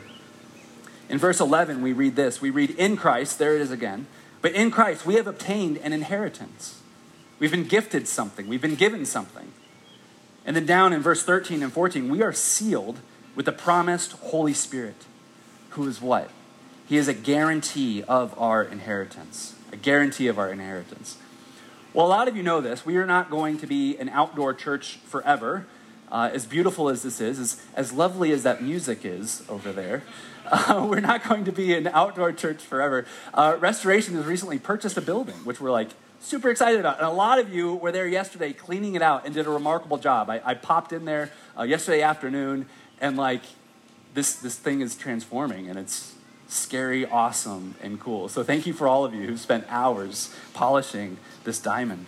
in 1.09 1.17
verse 1.17 1.39
11, 1.39 1.81
we 1.81 1.93
read 1.93 2.15
this. 2.15 2.41
We 2.41 2.49
read, 2.49 2.71
In 2.71 2.97
Christ, 2.97 3.39
there 3.39 3.55
it 3.55 3.61
is 3.61 3.71
again. 3.71 4.07
But 4.41 4.53
in 4.53 4.71
Christ, 4.71 5.05
we 5.05 5.15
have 5.15 5.27
obtained 5.27 5.77
an 5.77 5.93
inheritance. 5.93 6.81
We've 7.39 7.51
been 7.51 7.67
gifted 7.67 8.07
something, 8.07 8.47
we've 8.47 8.61
been 8.61 8.75
given 8.75 9.05
something. 9.05 9.51
And 10.45 10.55
then 10.55 10.65
down 10.65 10.93
in 10.93 11.01
verse 11.01 11.23
13 11.23 11.61
and 11.61 11.73
14, 11.73 12.09
we 12.09 12.21
are 12.21 12.31
sealed 12.31 12.99
with 13.35 13.45
the 13.45 13.51
promised 13.51 14.13
Holy 14.13 14.53
Spirit, 14.53 15.05
who 15.77 15.87
is 15.87 16.01
what? 16.01 16.31
He 16.87 16.97
is 16.97 17.07
a 17.07 17.13
guarantee 17.13 18.03
of 18.03 18.37
our 18.39 18.63
inheritance. 18.63 19.55
A 19.71 19.75
guarantee 19.75 20.27
of 20.27 20.39
our 20.39 20.51
inheritance. 20.51 21.17
Well, 21.93 22.07
a 22.07 22.09
lot 22.09 22.27
of 22.27 22.35
you 22.35 22.41
know 22.41 22.61
this. 22.61 22.83
We 22.83 22.97
are 22.97 23.05
not 23.05 23.29
going 23.29 23.59
to 23.59 23.67
be 23.67 23.95
an 23.97 24.09
outdoor 24.09 24.55
church 24.55 24.97
forever. 25.05 25.67
Uh, 26.11 26.31
as 26.33 26.45
beautiful 26.45 26.89
as 26.89 27.03
this 27.03 27.21
is, 27.21 27.39
as, 27.39 27.61
as 27.75 27.93
lovely 27.93 28.31
as 28.31 28.41
that 28.43 28.63
music 28.63 29.05
is 29.05 29.43
over 29.49 29.71
there, 29.71 30.01
uh, 30.47 30.87
we're 30.89 30.99
not 30.99 31.27
going 31.27 31.45
to 31.45 31.51
be 31.51 31.75
an 31.75 31.85
outdoor 31.87 32.31
church 32.31 32.63
forever. 32.63 33.05
Uh, 33.33 33.55
Restoration 33.59 34.15
has 34.15 34.25
recently 34.25 34.57
purchased 34.57 34.97
a 34.97 35.01
building, 35.01 35.35
which 35.43 35.61
we're 35.61 35.69
like 35.69 35.89
super 36.21 36.49
excited 36.49 36.79
about. 36.79 36.97
And 36.97 37.05
a 37.05 37.11
lot 37.11 37.37
of 37.37 37.53
you 37.53 37.75
were 37.75 37.91
there 37.91 38.07
yesterday 38.07 38.51
cleaning 38.51 38.95
it 38.95 39.03
out 39.03 39.25
and 39.25 39.35
did 39.35 39.45
a 39.45 39.51
remarkable 39.51 39.97
job. 39.97 40.29
I, 40.31 40.41
I 40.43 40.53
popped 40.55 40.91
in 40.91 41.05
there 41.05 41.29
uh, 41.55 41.63
yesterday 41.63 42.01
afternoon, 42.01 42.65
and 42.99 43.15
like 43.15 43.43
this, 44.17 44.33
this 44.33 44.55
thing 44.55 44.81
is 44.81 44.95
transforming, 44.95 45.69
and 45.69 45.77
it's 45.77 46.15
scary, 46.47 47.05
awesome, 47.05 47.75
and 47.83 47.99
cool. 47.99 48.27
So 48.29 48.43
thank 48.43 48.65
you 48.65 48.73
for 48.73 48.87
all 48.87 49.05
of 49.05 49.13
you 49.13 49.27
who 49.27 49.37
spent 49.37 49.65
hours 49.69 50.35
polishing 50.55 51.17
this 51.43 51.59
diamond. 51.59 52.07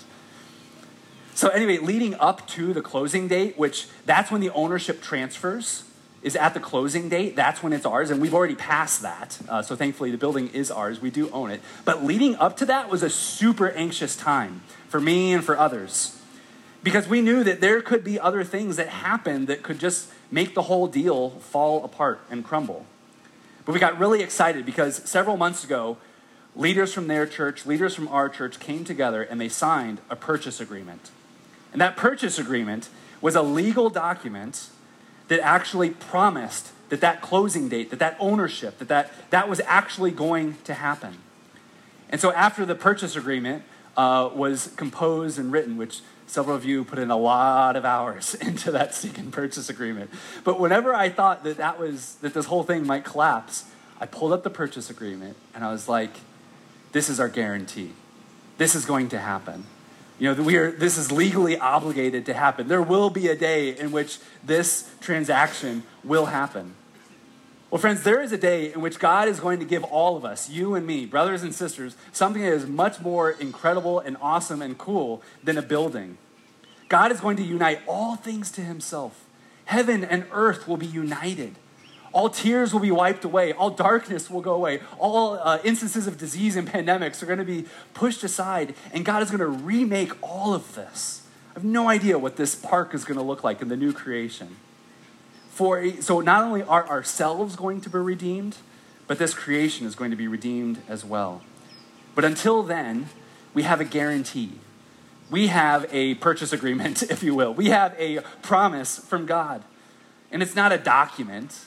So, 1.36 1.50
anyway, 1.50 1.78
leading 1.78 2.16
up 2.16 2.48
to 2.48 2.74
the 2.74 2.82
closing 2.82 3.28
date, 3.28 3.60
which 3.60 3.88
that's 4.08 4.32
when 4.32 4.42
the 4.42 4.50
ownership 4.50 5.04
transfers, 5.04 5.84
is 6.24 6.36
at 6.36 6.56
the 6.56 6.60
closing 6.60 7.10
date. 7.10 7.36
That's 7.36 7.62
when 7.62 7.74
it's 7.74 7.86
ours, 7.86 8.10
and 8.10 8.20
we've 8.20 8.34
already 8.34 8.56
passed 8.56 9.04
that. 9.04 9.40
Uh, 9.48 9.62
so 9.62 9.76
thankfully, 9.76 10.10
the 10.10 10.18
building 10.18 10.50
is 10.50 10.72
ours. 10.72 11.00
We 11.00 11.12
do 11.12 11.30
own 11.30 11.52
it. 11.52 11.62
But 11.86 12.04
leading 12.04 12.36
up 12.38 12.58
to 12.58 12.66
that 12.66 12.90
was 12.90 13.04
a 13.04 13.10
super 13.10 13.70
anxious 13.70 14.16
time 14.16 14.64
for 14.88 15.00
me 15.00 15.32
and 15.32 15.44
for 15.44 15.56
others 15.56 16.19
because 16.84 17.08
we 17.08 17.22
knew 17.22 17.44
that 17.44 17.62
there 17.62 17.82
could 17.82 18.04
be 18.04 18.20
other 18.20 18.44
things 18.44 18.78
that 18.78 18.88
happened 18.88 19.48
that 19.48 19.64
could 19.64 19.80
just 19.80 20.10
make 20.32 20.54
the 20.54 20.64
whole 20.64 20.88
deal 20.88 21.32
fall 21.32 21.84
apart 21.84 22.22
and 22.30 22.44
crumble. 22.44 22.86
But 23.66 23.74
we 23.74 23.80
got 23.80 24.00
really 24.00 24.22
excited 24.22 24.66
because 24.66 24.98
several 25.10 25.38
months 25.38 25.64
ago, 25.64 25.98
leaders 26.56 26.94
from 26.94 27.08
their 27.08 27.26
church, 27.26 27.66
leaders 27.66 27.96
from 27.96 28.08
our 28.08 28.30
church 28.30 28.60
came 28.60 28.84
together 28.84 29.22
and 29.22 29.40
they 29.40 29.50
signed 29.50 30.00
a 30.10 30.16
purchase 30.16 30.60
agreement. 30.60 31.12
And 31.72 31.82
that 31.82 31.96
purchase 31.96 32.40
agreement 32.40 32.90
was 33.22 33.36
a 33.36 33.42
legal 33.42 33.90
document 33.90 34.70
that 35.28 35.40
actually 35.42 35.92
promised 35.92 36.72
that 36.90 37.02
that 37.02 37.22
closing 37.22 37.70
date, 37.70 37.92
that 37.92 38.00
that 38.00 38.18
ownership, 38.20 38.80
that 38.80 38.88
that, 38.88 39.12
that 39.30 39.48
was 39.48 39.62
actually 39.66 40.12
going 40.12 40.58
to 40.64 40.74
happen. 40.74 41.18
And 42.10 42.20
so 42.20 42.32
after 42.32 42.66
the 42.66 42.76
purchase 42.76 43.16
agreement 43.16 43.64
uh, 44.00 44.30
was 44.34 44.72
composed 44.78 45.38
and 45.38 45.52
written, 45.52 45.76
which 45.76 46.00
several 46.26 46.56
of 46.56 46.64
you 46.64 46.86
put 46.86 46.98
in 46.98 47.12
a 47.12 47.18
lot 47.18 47.76
of 47.76 47.84
hours 47.84 48.34
into 48.42 48.72
that 48.72 48.96
second 48.96 49.34
purchase 49.34 49.70
agreement. 49.70 50.10
But 50.46 50.58
whenever 50.58 50.94
I 50.94 51.10
thought 51.10 51.44
that 51.44 51.58
that 51.58 51.78
was 51.78 52.16
that 52.22 52.34
this 52.34 52.46
whole 52.46 52.64
thing 52.64 52.88
might 52.88 53.04
collapse, 53.04 53.66
I 54.00 54.06
pulled 54.06 54.32
up 54.32 54.44
the 54.44 54.50
purchase 54.50 54.90
agreement 54.90 55.36
and 55.54 55.66
I 55.66 55.72
was 55.72 55.90
like, 55.90 56.12
this 56.94 57.10
is 57.10 57.20
our 57.20 57.28
guarantee. 57.28 57.92
This 58.58 58.74
is 58.74 58.86
going 58.86 59.10
to 59.10 59.20
happen. 59.20 59.66
You 60.18 60.34
know, 60.34 60.44
we 60.44 60.56
are, 60.56 60.72
this 60.72 60.98
is 60.98 61.12
legally 61.12 61.58
obligated 61.58 62.26
to 62.28 62.34
happen. 62.34 62.70
There 62.70 62.82
will 62.82 63.10
be 63.10 63.28
a 63.28 63.36
day 63.36 63.78
in 63.78 63.92
which 63.92 64.20
this 64.42 64.90
transaction 65.02 65.84
will 66.06 66.28
happen. 66.28 66.74
Well, 67.72 67.80
friends, 67.80 68.02
there 68.02 68.20
is 68.20 68.32
a 68.32 68.38
day 68.38 68.74
in 68.74 68.82
which 68.82 68.98
God 68.98 69.28
is 69.28 69.40
going 69.40 69.60
to 69.60 69.66
give 69.66 69.84
all 69.84 70.18
of 70.18 70.26
us, 70.26 70.50
you 70.50 70.74
and 70.74 70.88
me, 70.88 71.06
brothers 71.06 71.44
and 71.44 71.54
sisters, 71.54 71.96
something 72.12 72.42
that 72.42 72.52
is 72.52 72.66
much 72.66 73.00
more 73.00 73.30
incredible 73.30 74.00
and 74.00 74.18
awesome 74.20 74.64
and 74.64 74.76
cool 74.76 75.22
than 75.44 75.56
a 75.56 75.62
building. 75.62 76.18
God 76.88 77.12
is 77.12 77.22
going 77.22 77.38
to 77.38 77.44
unite 77.44 77.82
all 77.88 78.16
things 78.16 78.50
to 78.54 78.62
himself. 78.62 79.24
Heaven 79.66 80.04
and 80.04 80.26
earth 80.32 80.68
will 80.68 80.78
be 80.78 80.88
united. 80.88 81.58
All 82.12 82.32
tears 82.32 82.74
will 82.74 82.80
be 82.80 82.90
wiped 82.90 83.24
away. 83.24 83.54
All 83.54 83.70
darkness 83.70 84.32
will 84.32 84.42
go 84.42 84.56
away. 84.56 84.80
All 84.98 85.34
uh, 85.34 85.60
instances 85.64 86.08
of 86.08 86.18
disease 86.18 86.56
and 86.56 86.68
pandemics 86.68 87.22
are 87.22 87.28
going 87.28 87.38
to 87.38 87.46
be 87.46 87.66
pushed 87.94 88.24
aside. 88.24 88.74
And 88.92 89.06
God 89.06 89.22
is 89.22 89.30
going 89.30 89.42
to 89.42 89.46
remake 89.46 90.12
all 90.24 90.56
of 90.56 90.74
this. 90.74 91.28
I 91.52 91.54
have 91.54 91.64
no 91.64 91.88
idea 91.88 92.18
what 92.18 92.36
this 92.36 92.56
park 92.56 92.96
is 92.96 93.06
going 93.06 93.20
to 93.20 93.24
look 93.24 93.44
like 93.44 93.62
in 93.62 93.68
the 93.68 93.78
new 93.78 93.94
creation. 93.94 94.56
For, 95.50 96.02
so 96.02 96.22
not 96.22 96.44
only 96.44 96.64
are 96.64 96.88
ourselves 96.88 97.56
going 97.56 97.82
to 97.82 97.90
be 97.90 97.98
redeemed, 97.98 98.58
but 99.08 99.18
this 99.18 99.34
creation 99.34 99.86
is 99.86 99.96
going 99.96 100.12
to 100.12 100.18
be 100.18 100.28
redeemed 100.28 100.82
as 100.88 101.04
well. 101.04 101.42
But 102.16 102.26
until 102.26 102.64
then, 102.64 103.10
we 103.54 103.64
have 103.64 103.82
a 103.82 103.86
guarantee. 103.86 104.52
We 105.30 105.48
have 105.48 105.86
a 105.92 106.16
purchase 106.16 106.54
agreement, 106.54 107.02
if 107.10 107.24
you 107.24 107.36
will. 107.36 107.54
We 107.54 107.70
have 107.70 107.96
a 107.98 108.20
promise 108.42 109.00
from 109.00 109.26
God. 109.26 109.64
And 110.32 110.44
it's 110.44 110.56
not 110.56 110.72
a 110.72 110.78
document, 110.78 111.60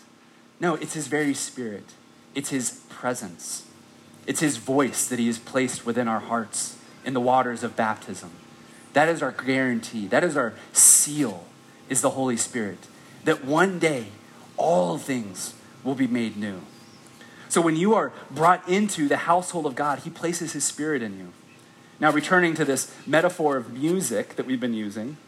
no, 0.61 0.77
it's 0.77 0.95
His 0.95 1.09
very 1.09 1.35
Spirit, 1.35 1.95
it's 2.35 2.51
His 2.51 2.83
presence, 2.89 3.67
it's 4.27 4.41
His 4.41 4.57
voice 4.57 5.09
that 5.09 5.19
He 5.19 5.27
has 5.27 5.39
placed 5.39 5.85
within 5.85 6.07
our 6.07 6.21
hearts 6.21 6.77
in 7.05 7.15
the 7.15 7.21
waters 7.21 7.65
of 7.65 7.75
baptism. 7.75 8.31
That 8.93 9.09
is 9.09 9.23
our 9.23 9.33
guarantee, 9.33 10.07
that 10.07 10.23
is 10.23 10.37
our 10.37 10.55
seal, 10.73 11.45
is 11.89 12.03
the 12.03 12.11
Holy 12.11 12.37
Spirit. 12.37 12.79
That 13.25 13.45
one 13.45 13.79
day 13.79 14.07
all 14.57 14.99
things 14.99 15.55
will 15.85 15.95
be 15.95 16.07
made 16.07 16.37
new. 16.37 16.61
So 17.49 17.61
when 17.61 17.77
you 17.77 17.95
are 17.95 18.13
brought 18.31 18.67
into 18.69 19.09
the 19.09 19.19
household 19.19 19.67
of 19.67 19.75
God, 19.75 20.01
He 20.01 20.11
places 20.11 20.53
His 20.53 20.65
Spirit 20.65 21.03
in 21.03 21.19
you. 21.19 21.33
Now, 22.01 22.11
returning 22.11 22.55
to 22.55 22.65
this 22.65 22.93
metaphor 23.07 23.57
of 23.57 23.73
music 23.73 24.37
that 24.37 24.47
we've 24.47 24.59
been 24.59 24.75
using, 24.75 25.19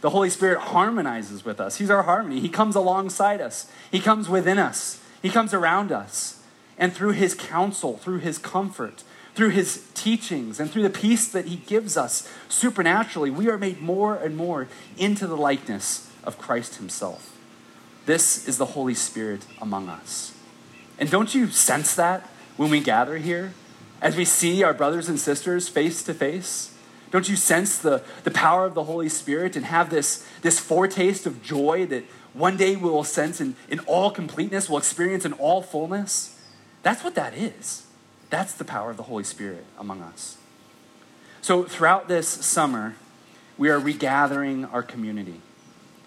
the 0.00 0.10
Holy 0.10 0.30
Spirit 0.30 0.58
harmonizes 0.58 1.44
with 1.44 1.60
us. 1.60 1.76
He's 1.76 1.90
our 1.90 2.02
harmony. 2.02 2.40
He 2.40 2.48
comes 2.48 2.74
alongside 2.74 3.40
us, 3.40 3.70
He 3.90 4.00
comes 4.00 4.28
within 4.28 4.58
us, 4.58 5.00
He 5.22 5.30
comes 5.30 5.54
around 5.54 5.92
us. 5.92 6.42
And 6.76 6.92
through 6.92 7.12
His 7.12 7.34
counsel, 7.34 7.98
through 7.98 8.18
His 8.18 8.38
comfort, 8.38 9.04
through 9.34 9.50
His 9.50 9.86
teachings, 9.94 10.58
and 10.58 10.70
through 10.70 10.82
the 10.82 10.90
peace 10.90 11.28
that 11.28 11.46
He 11.46 11.56
gives 11.56 11.96
us 11.96 12.28
supernaturally, 12.48 13.30
we 13.30 13.48
are 13.48 13.58
made 13.58 13.80
more 13.80 14.16
and 14.16 14.36
more 14.36 14.68
into 14.96 15.26
the 15.26 15.36
likeness 15.36 16.10
of 16.24 16.38
Christ 16.38 16.76
Himself. 16.76 17.33
This 18.06 18.46
is 18.46 18.58
the 18.58 18.66
Holy 18.66 18.94
Spirit 18.94 19.46
among 19.60 19.88
us. 19.88 20.32
And 20.98 21.10
don't 21.10 21.34
you 21.34 21.48
sense 21.48 21.94
that 21.94 22.28
when 22.56 22.70
we 22.70 22.80
gather 22.80 23.18
here? 23.18 23.54
As 24.00 24.16
we 24.16 24.24
see 24.24 24.62
our 24.62 24.74
brothers 24.74 25.08
and 25.08 25.18
sisters 25.18 25.68
face 25.68 26.02
to 26.04 26.14
face? 26.14 26.76
Don't 27.10 27.28
you 27.28 27.36
sense 27.36 27.78
the, 27.78 28.02
the 28.24 28.30
power 28.30 28.66
of 28.66 28.74
the 28.74 28.84
Holy 28.84 29.08
Spirit 29.08 29.56
and 29.56 29.66
have 29.66 29.88
this, 29.88 30.26
this 30.42 30.58
foretaste 30.58 31.26
of 31.26 31.42
joy 31.42 31.86
that 31.86 32.04
one 32.32 32.56
day 32.56 32.76
we 32.76 32.90
will 32.90 33.04
sense 33.04 33.40
in, 33.40 33.54
in 33.68 33.78
all 33.80 34.10
completeness, 34.10 34.68
we'll 34.68 34.78
experience 34.78 35.24
in 35.24 35.32
all 35.34 35.62
fullness? 35.62 36.38
That's 36.82 37.04
what 37.04 37.14
that 37.14 37.32
is. 37.34 37.86
That's 38.30 38.52
the 38.52 38.64
power 38.64 38.90
of 38.90 38.96
the 38.96 39.04
Holy 39.04 39.24
Spirit 39.24 39.64
among 39.78 40.02
us. 40.02 40.36
So, 41.40 41.64
throughout 41.64 42.08
this 42.08 42.26
summer, 42.26 42.96
we 43.56 43.68
are 43.68 43.78
regathering 43.78 44.64
our 44.72 44.82
community. 44.82 45.40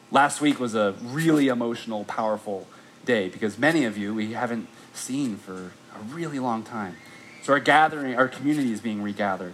Last 0.10 0.40
week 0.40 0.60
was 0.60 0.74
a 0.74 0.94
really 1.04 1.50
emotional, 1.50 2.06
powerful 2.06 2.66
day 3.06 3.28
because 3.28 3.58
many 3.58 3.84
of 3.84 3.98
you 3.98 4.14
we 4.14 4.34
haven't 4.34 4.68
seen 4.94 5.36
for 5.36 5.72
a 5.96 6.00
really 6.10 6.40
long 6.40 6.64
time. 6.64 6.96
So, 7.44 7.54
our 7.54 7.60
gathering, 7.60 8.16
our 8.16 8.28
community 8.28 8.72
is 8.72 8.82
being 8.82 9.02
regathered. 9.02 9.54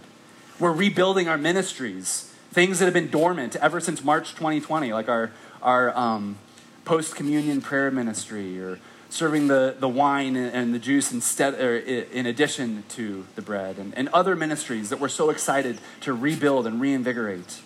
We're 0.60 0.72
rebuilding 0.72 1.28
our 1.28 1.38
ministries, 1.38 2.32
things 2.52 2.78
that 2.78 2.84
have 2.84 2.94
been 2.94 3.10
dormant 3.10 3.56
ever 3.56 3.80
since 3.80 4.04
March 4.04 4.34
2020, 4.34 4.92
like 4.92 5.08
our, 5.08 5.32
our 5.60 5.96
um, 5.96 6.38
post 6.84 7.16
communion 7.16 7.60
prayer 7.60 7.90
ministry 7.90 8.60
or 8.60 8.78
serving 9.10 9.48
the, 9.48 9.76
the 9.78 9.88
wine 9.88 10.36
and 10.36 10.74
the 10.74 10.78
juice 10.78 11.12
instead, 11.12 11.54
or 11.54 11.76
in 11.76 12.26
addition 12.26 12.84
to 12.90 13.26
the 13.34 13.42
bread, 13.42 13.78
and, 13.78 13.96
and 13.96 14.08
other 14.08 14.34
ministries 14.34 14.90
that 14.90 14.98
we're 15.00 15.08
so 15.08 15.30
excited 15.30 15.78
to 16.00 16.12
rebuild 16.12 16.66
and 16.66 16.80
reinvigorate. 16.80 17.60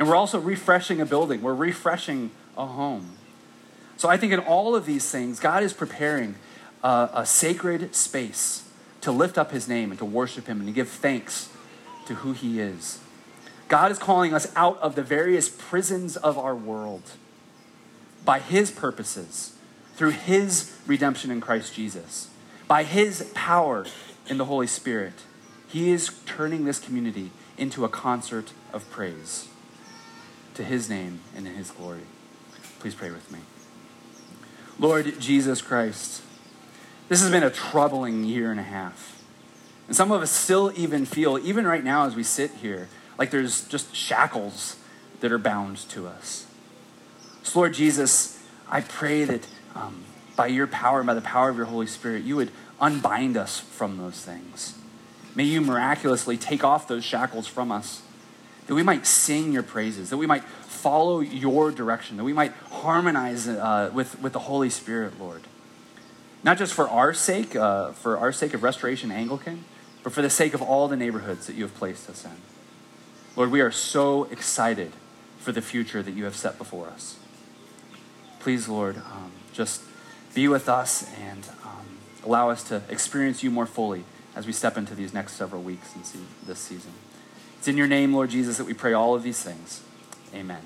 And 0.00 0.08
we're 0.08 0.16
also 0.16 0.40
refreshing 0.40 1.00
a 1.02 1.06
building, 1.06 1.42
we're 1.42 1.54
refreshing 1.54 2.30
a 2.56 2.64
home. 2.64 3.18
So 3.98 4.08
I 4.08 4.16
think 4.16 4.32
in 4.32 4.40
all 4.40 4.74
of 4.74 4.86
these 4.86 5.10
things, 5.10 5.38
God 5.38 5.62
is 5.62 5.74
preparing 5.74 6.36
a, 6.82 7.10
a 7.12 7.26
sacred 7.26 7.94
space 7.94 8.64
to 9.02 9.12
lift 9.12 9.36
up 9.36 9.52
his 9.52 9.68
name 9.68 9.90
and 9.90 9.98
to 9.98 10.06
worship 10.06 10.46
him 10.46 10.58
and 10.60 10.66
to 10.66 10.72
give 10.72 10.88
thanks 10.88 11.50
to 12.06 12.14
who 12.14 12.32
He 12.32 12.60
is. 12.60 12.98
God 13.68 13.92
is 13.92 13.98
calling 13.98 14.32
us 14.32 14.50
out 14.56 14.78
of 14.78 14.94
the 14.94 15.02
various 15.02 15.50
prisons 15.50 16.16
of 16.16 16.38
our 16.38 16.56
world 16.56 17.12
by 18.24 18.40
His 18.40 18.70
purposes, 18.70 19.54
through 19.94 20.10
His 20.10 20.76
redemption 20.86 21.30
in 21.30 21.42
Christ 21.42 21.74
Jesus, 21.74 22.28
by 22.66 22.84
His 22.84 23.30
power 23.34 23.84
in 24.26 24.38
the 24.38 24.46
Holy 24.46 24.66
Spirit. 24.66 25.24
He 25.68 25.90
is 25.90 26.10
turning 26.24 26.64
this 26.64 26.78
community 26.78 27.30
into 27.58 27.84
a 27.84 27.88
concert 27.88 28.52
of 28.72 28.90
praise 28.90 29.46
to 30.54 30.64
His 30.64 30.88
name 30.88 31.20
and 31.36 31.46
in 31.46 31.54
His 31.54 31.70
glory. 31.70 32.02
Please 32.78 32.94
pray 32.94 33.10
with 33.10 33.30
me. 33.30 33.40
Lord 34.78 35.20
Jesus 35.20 35.60
Christ, 35.60 36.22
this 37.08 37.20
has 37.20 37.30
been 37.30 37.42
a 37.42 37.50
troubling 37.50 38.24
year 38.24 38.50
and 38.50 38.58
a 38.60 38.64
half. 38.64 39.22
And 39.86 39.96
some 39.96 40.12
of 40.12 40.22
us 40.22 40.30
still 40.30 40.72
even 40.76 41.04
feel, 41.04 41.38
even 41.38 41.66
right 41.66 41.82
now 41.82 42.06
as 42.06 42.14
we 42.14 42.22
sit 42.22 42.52
here, 42.62 42.88
like 43.18 43.30
there's 43.30 43.66
just 43.68 43.94
shackles 43.94 44.76
that 45.20 45.32
are 45.32 45.38
bound 45.38 45.76
to 45.90 46.06
us. 46.06 46.46
So, 47.42 47.58
Lord 47.58 47.74
Jesus, 47.74 48.42
I 48.68 48.80
pray 48.80 49.24
that 49.24 49.46
um, 49.74 50.04
by 50.36 50.46
your 50.46 50.66
power 50.66 51.00
and 51.00 51.06
by 51.06 51.14
the 51.14 51.20
power 51.20 51.50
of 51.50 51.56
your 51.56 51.66
Holy 51.66 51.86
Spirit, 51.86 52.22
you 52.22 52.36
would 52.36 52.50
unbind 52.80 53.36
us 53.36 53.58
from 53.58 53.98
those 53.98 54.24
things. 54.24 54.78
May 55.34 55.44
you 55.44 55.60
miraculously 55.60 56.36
take 56.36 56.64
off 56.64 56.88
those 56.88 57.04
shackles 57.04 57.46
from 57.46 57.70
us, 57.70 58.02
that 58.70 58.76
we 58.76 58.84
might 58.84 59.04
sing 59.04 59.50
your 59.50 59.64
praises, 59.64 60.10
that 60.10 60.16
we 60.16 60.26
might 60.26 60.44
follow 60.44 61.18
your 61.18 61.72
direction, 61.72 62.16
that 62.18 62.22
we 62.22 62.32
might 62.32 62.52
harmonize 62.70 63.48
uh, 63.48 63.90
with, 63.92 64.22
with 64.22 64.32
the 64.32 64.38
Holy 64.38 64.70
Spirit, 64.70 65.18
Lord. 65.18 65.42
Not 66.44 66.56
just 66.56 66.72
for 66.72 66.88
our 66.88 67.12
sake, 67.12 67.56
uh, 67.56 67.90
for 67.90 68.16
our 68.16 68.30
sake 68.30 68.54
of 68.54 68.62
Restoration 68.62 69.10
Anglican, 69.10 69.64
but 70.04 70.12
for 70.12 70.22
the 70.22 70.30
sake 70.30 70.54
of 70.54 70.62
all 70.62 70.86
the 70.86 70.96
neighborhoods 70.96 71.48
that 71.48 71.56
you 71.56 71.64
have 71.64 71.74
placed 71.74 72.08
us 72.08 72.24
in. 72.24 72.30
Lord, 73.34 73.50
we 73.50 73.60
are 73.60 73.72
so 73.72 74.26
excited 74.30 74.92
for 75.40 75.50
the 75.50 75.62
future 75.62 76.00
that 76.00 76.12
you 76.12 76.22
have 76.22 76.36
set 76.36 76.56
before 76.56 76.86
us. 76.86 77.18
Please, 78.38 78.68
Lord, 78.68 78.98
um, 78.98 79.32
just 79.52 79.82
be 80.32 80.46
with 80.46 80.68
us 80.68 81.12
and 81.18 81.44
um, 81.64 81.98
allow 82.24 82.50
us 82.50 82.62
to 82.68 82.82
experience 82.88 83.42
you 83.42 83.50
more 83.50 83.66
fully 83.66 84.04
as 84.36 84.46
we 84.46 84.52
step 84.52 84.78
into 84.78 84.94
these 84.94 85.12
next 85.12 85.32
several 85.32 85.60
weeks 85.60 85.92
and 85.96 86.06
see 86.06 86.20
this 86.46 86.60
season. 86.60 86.92
It's 87.60 87.68
in 87.68 87.76
your 87.76 87.86
name, 87.86 88.14
Lord 88.14 88.30
Jesus, 88.30 88.56
that 88.56 88.64
we 88.64 88.72
pray 88.72 88.94
all 88.94 89.14
of 89.14 89.22
these 89.22 89.42
things. 89.42 89.82
Amen. 90.34 90.62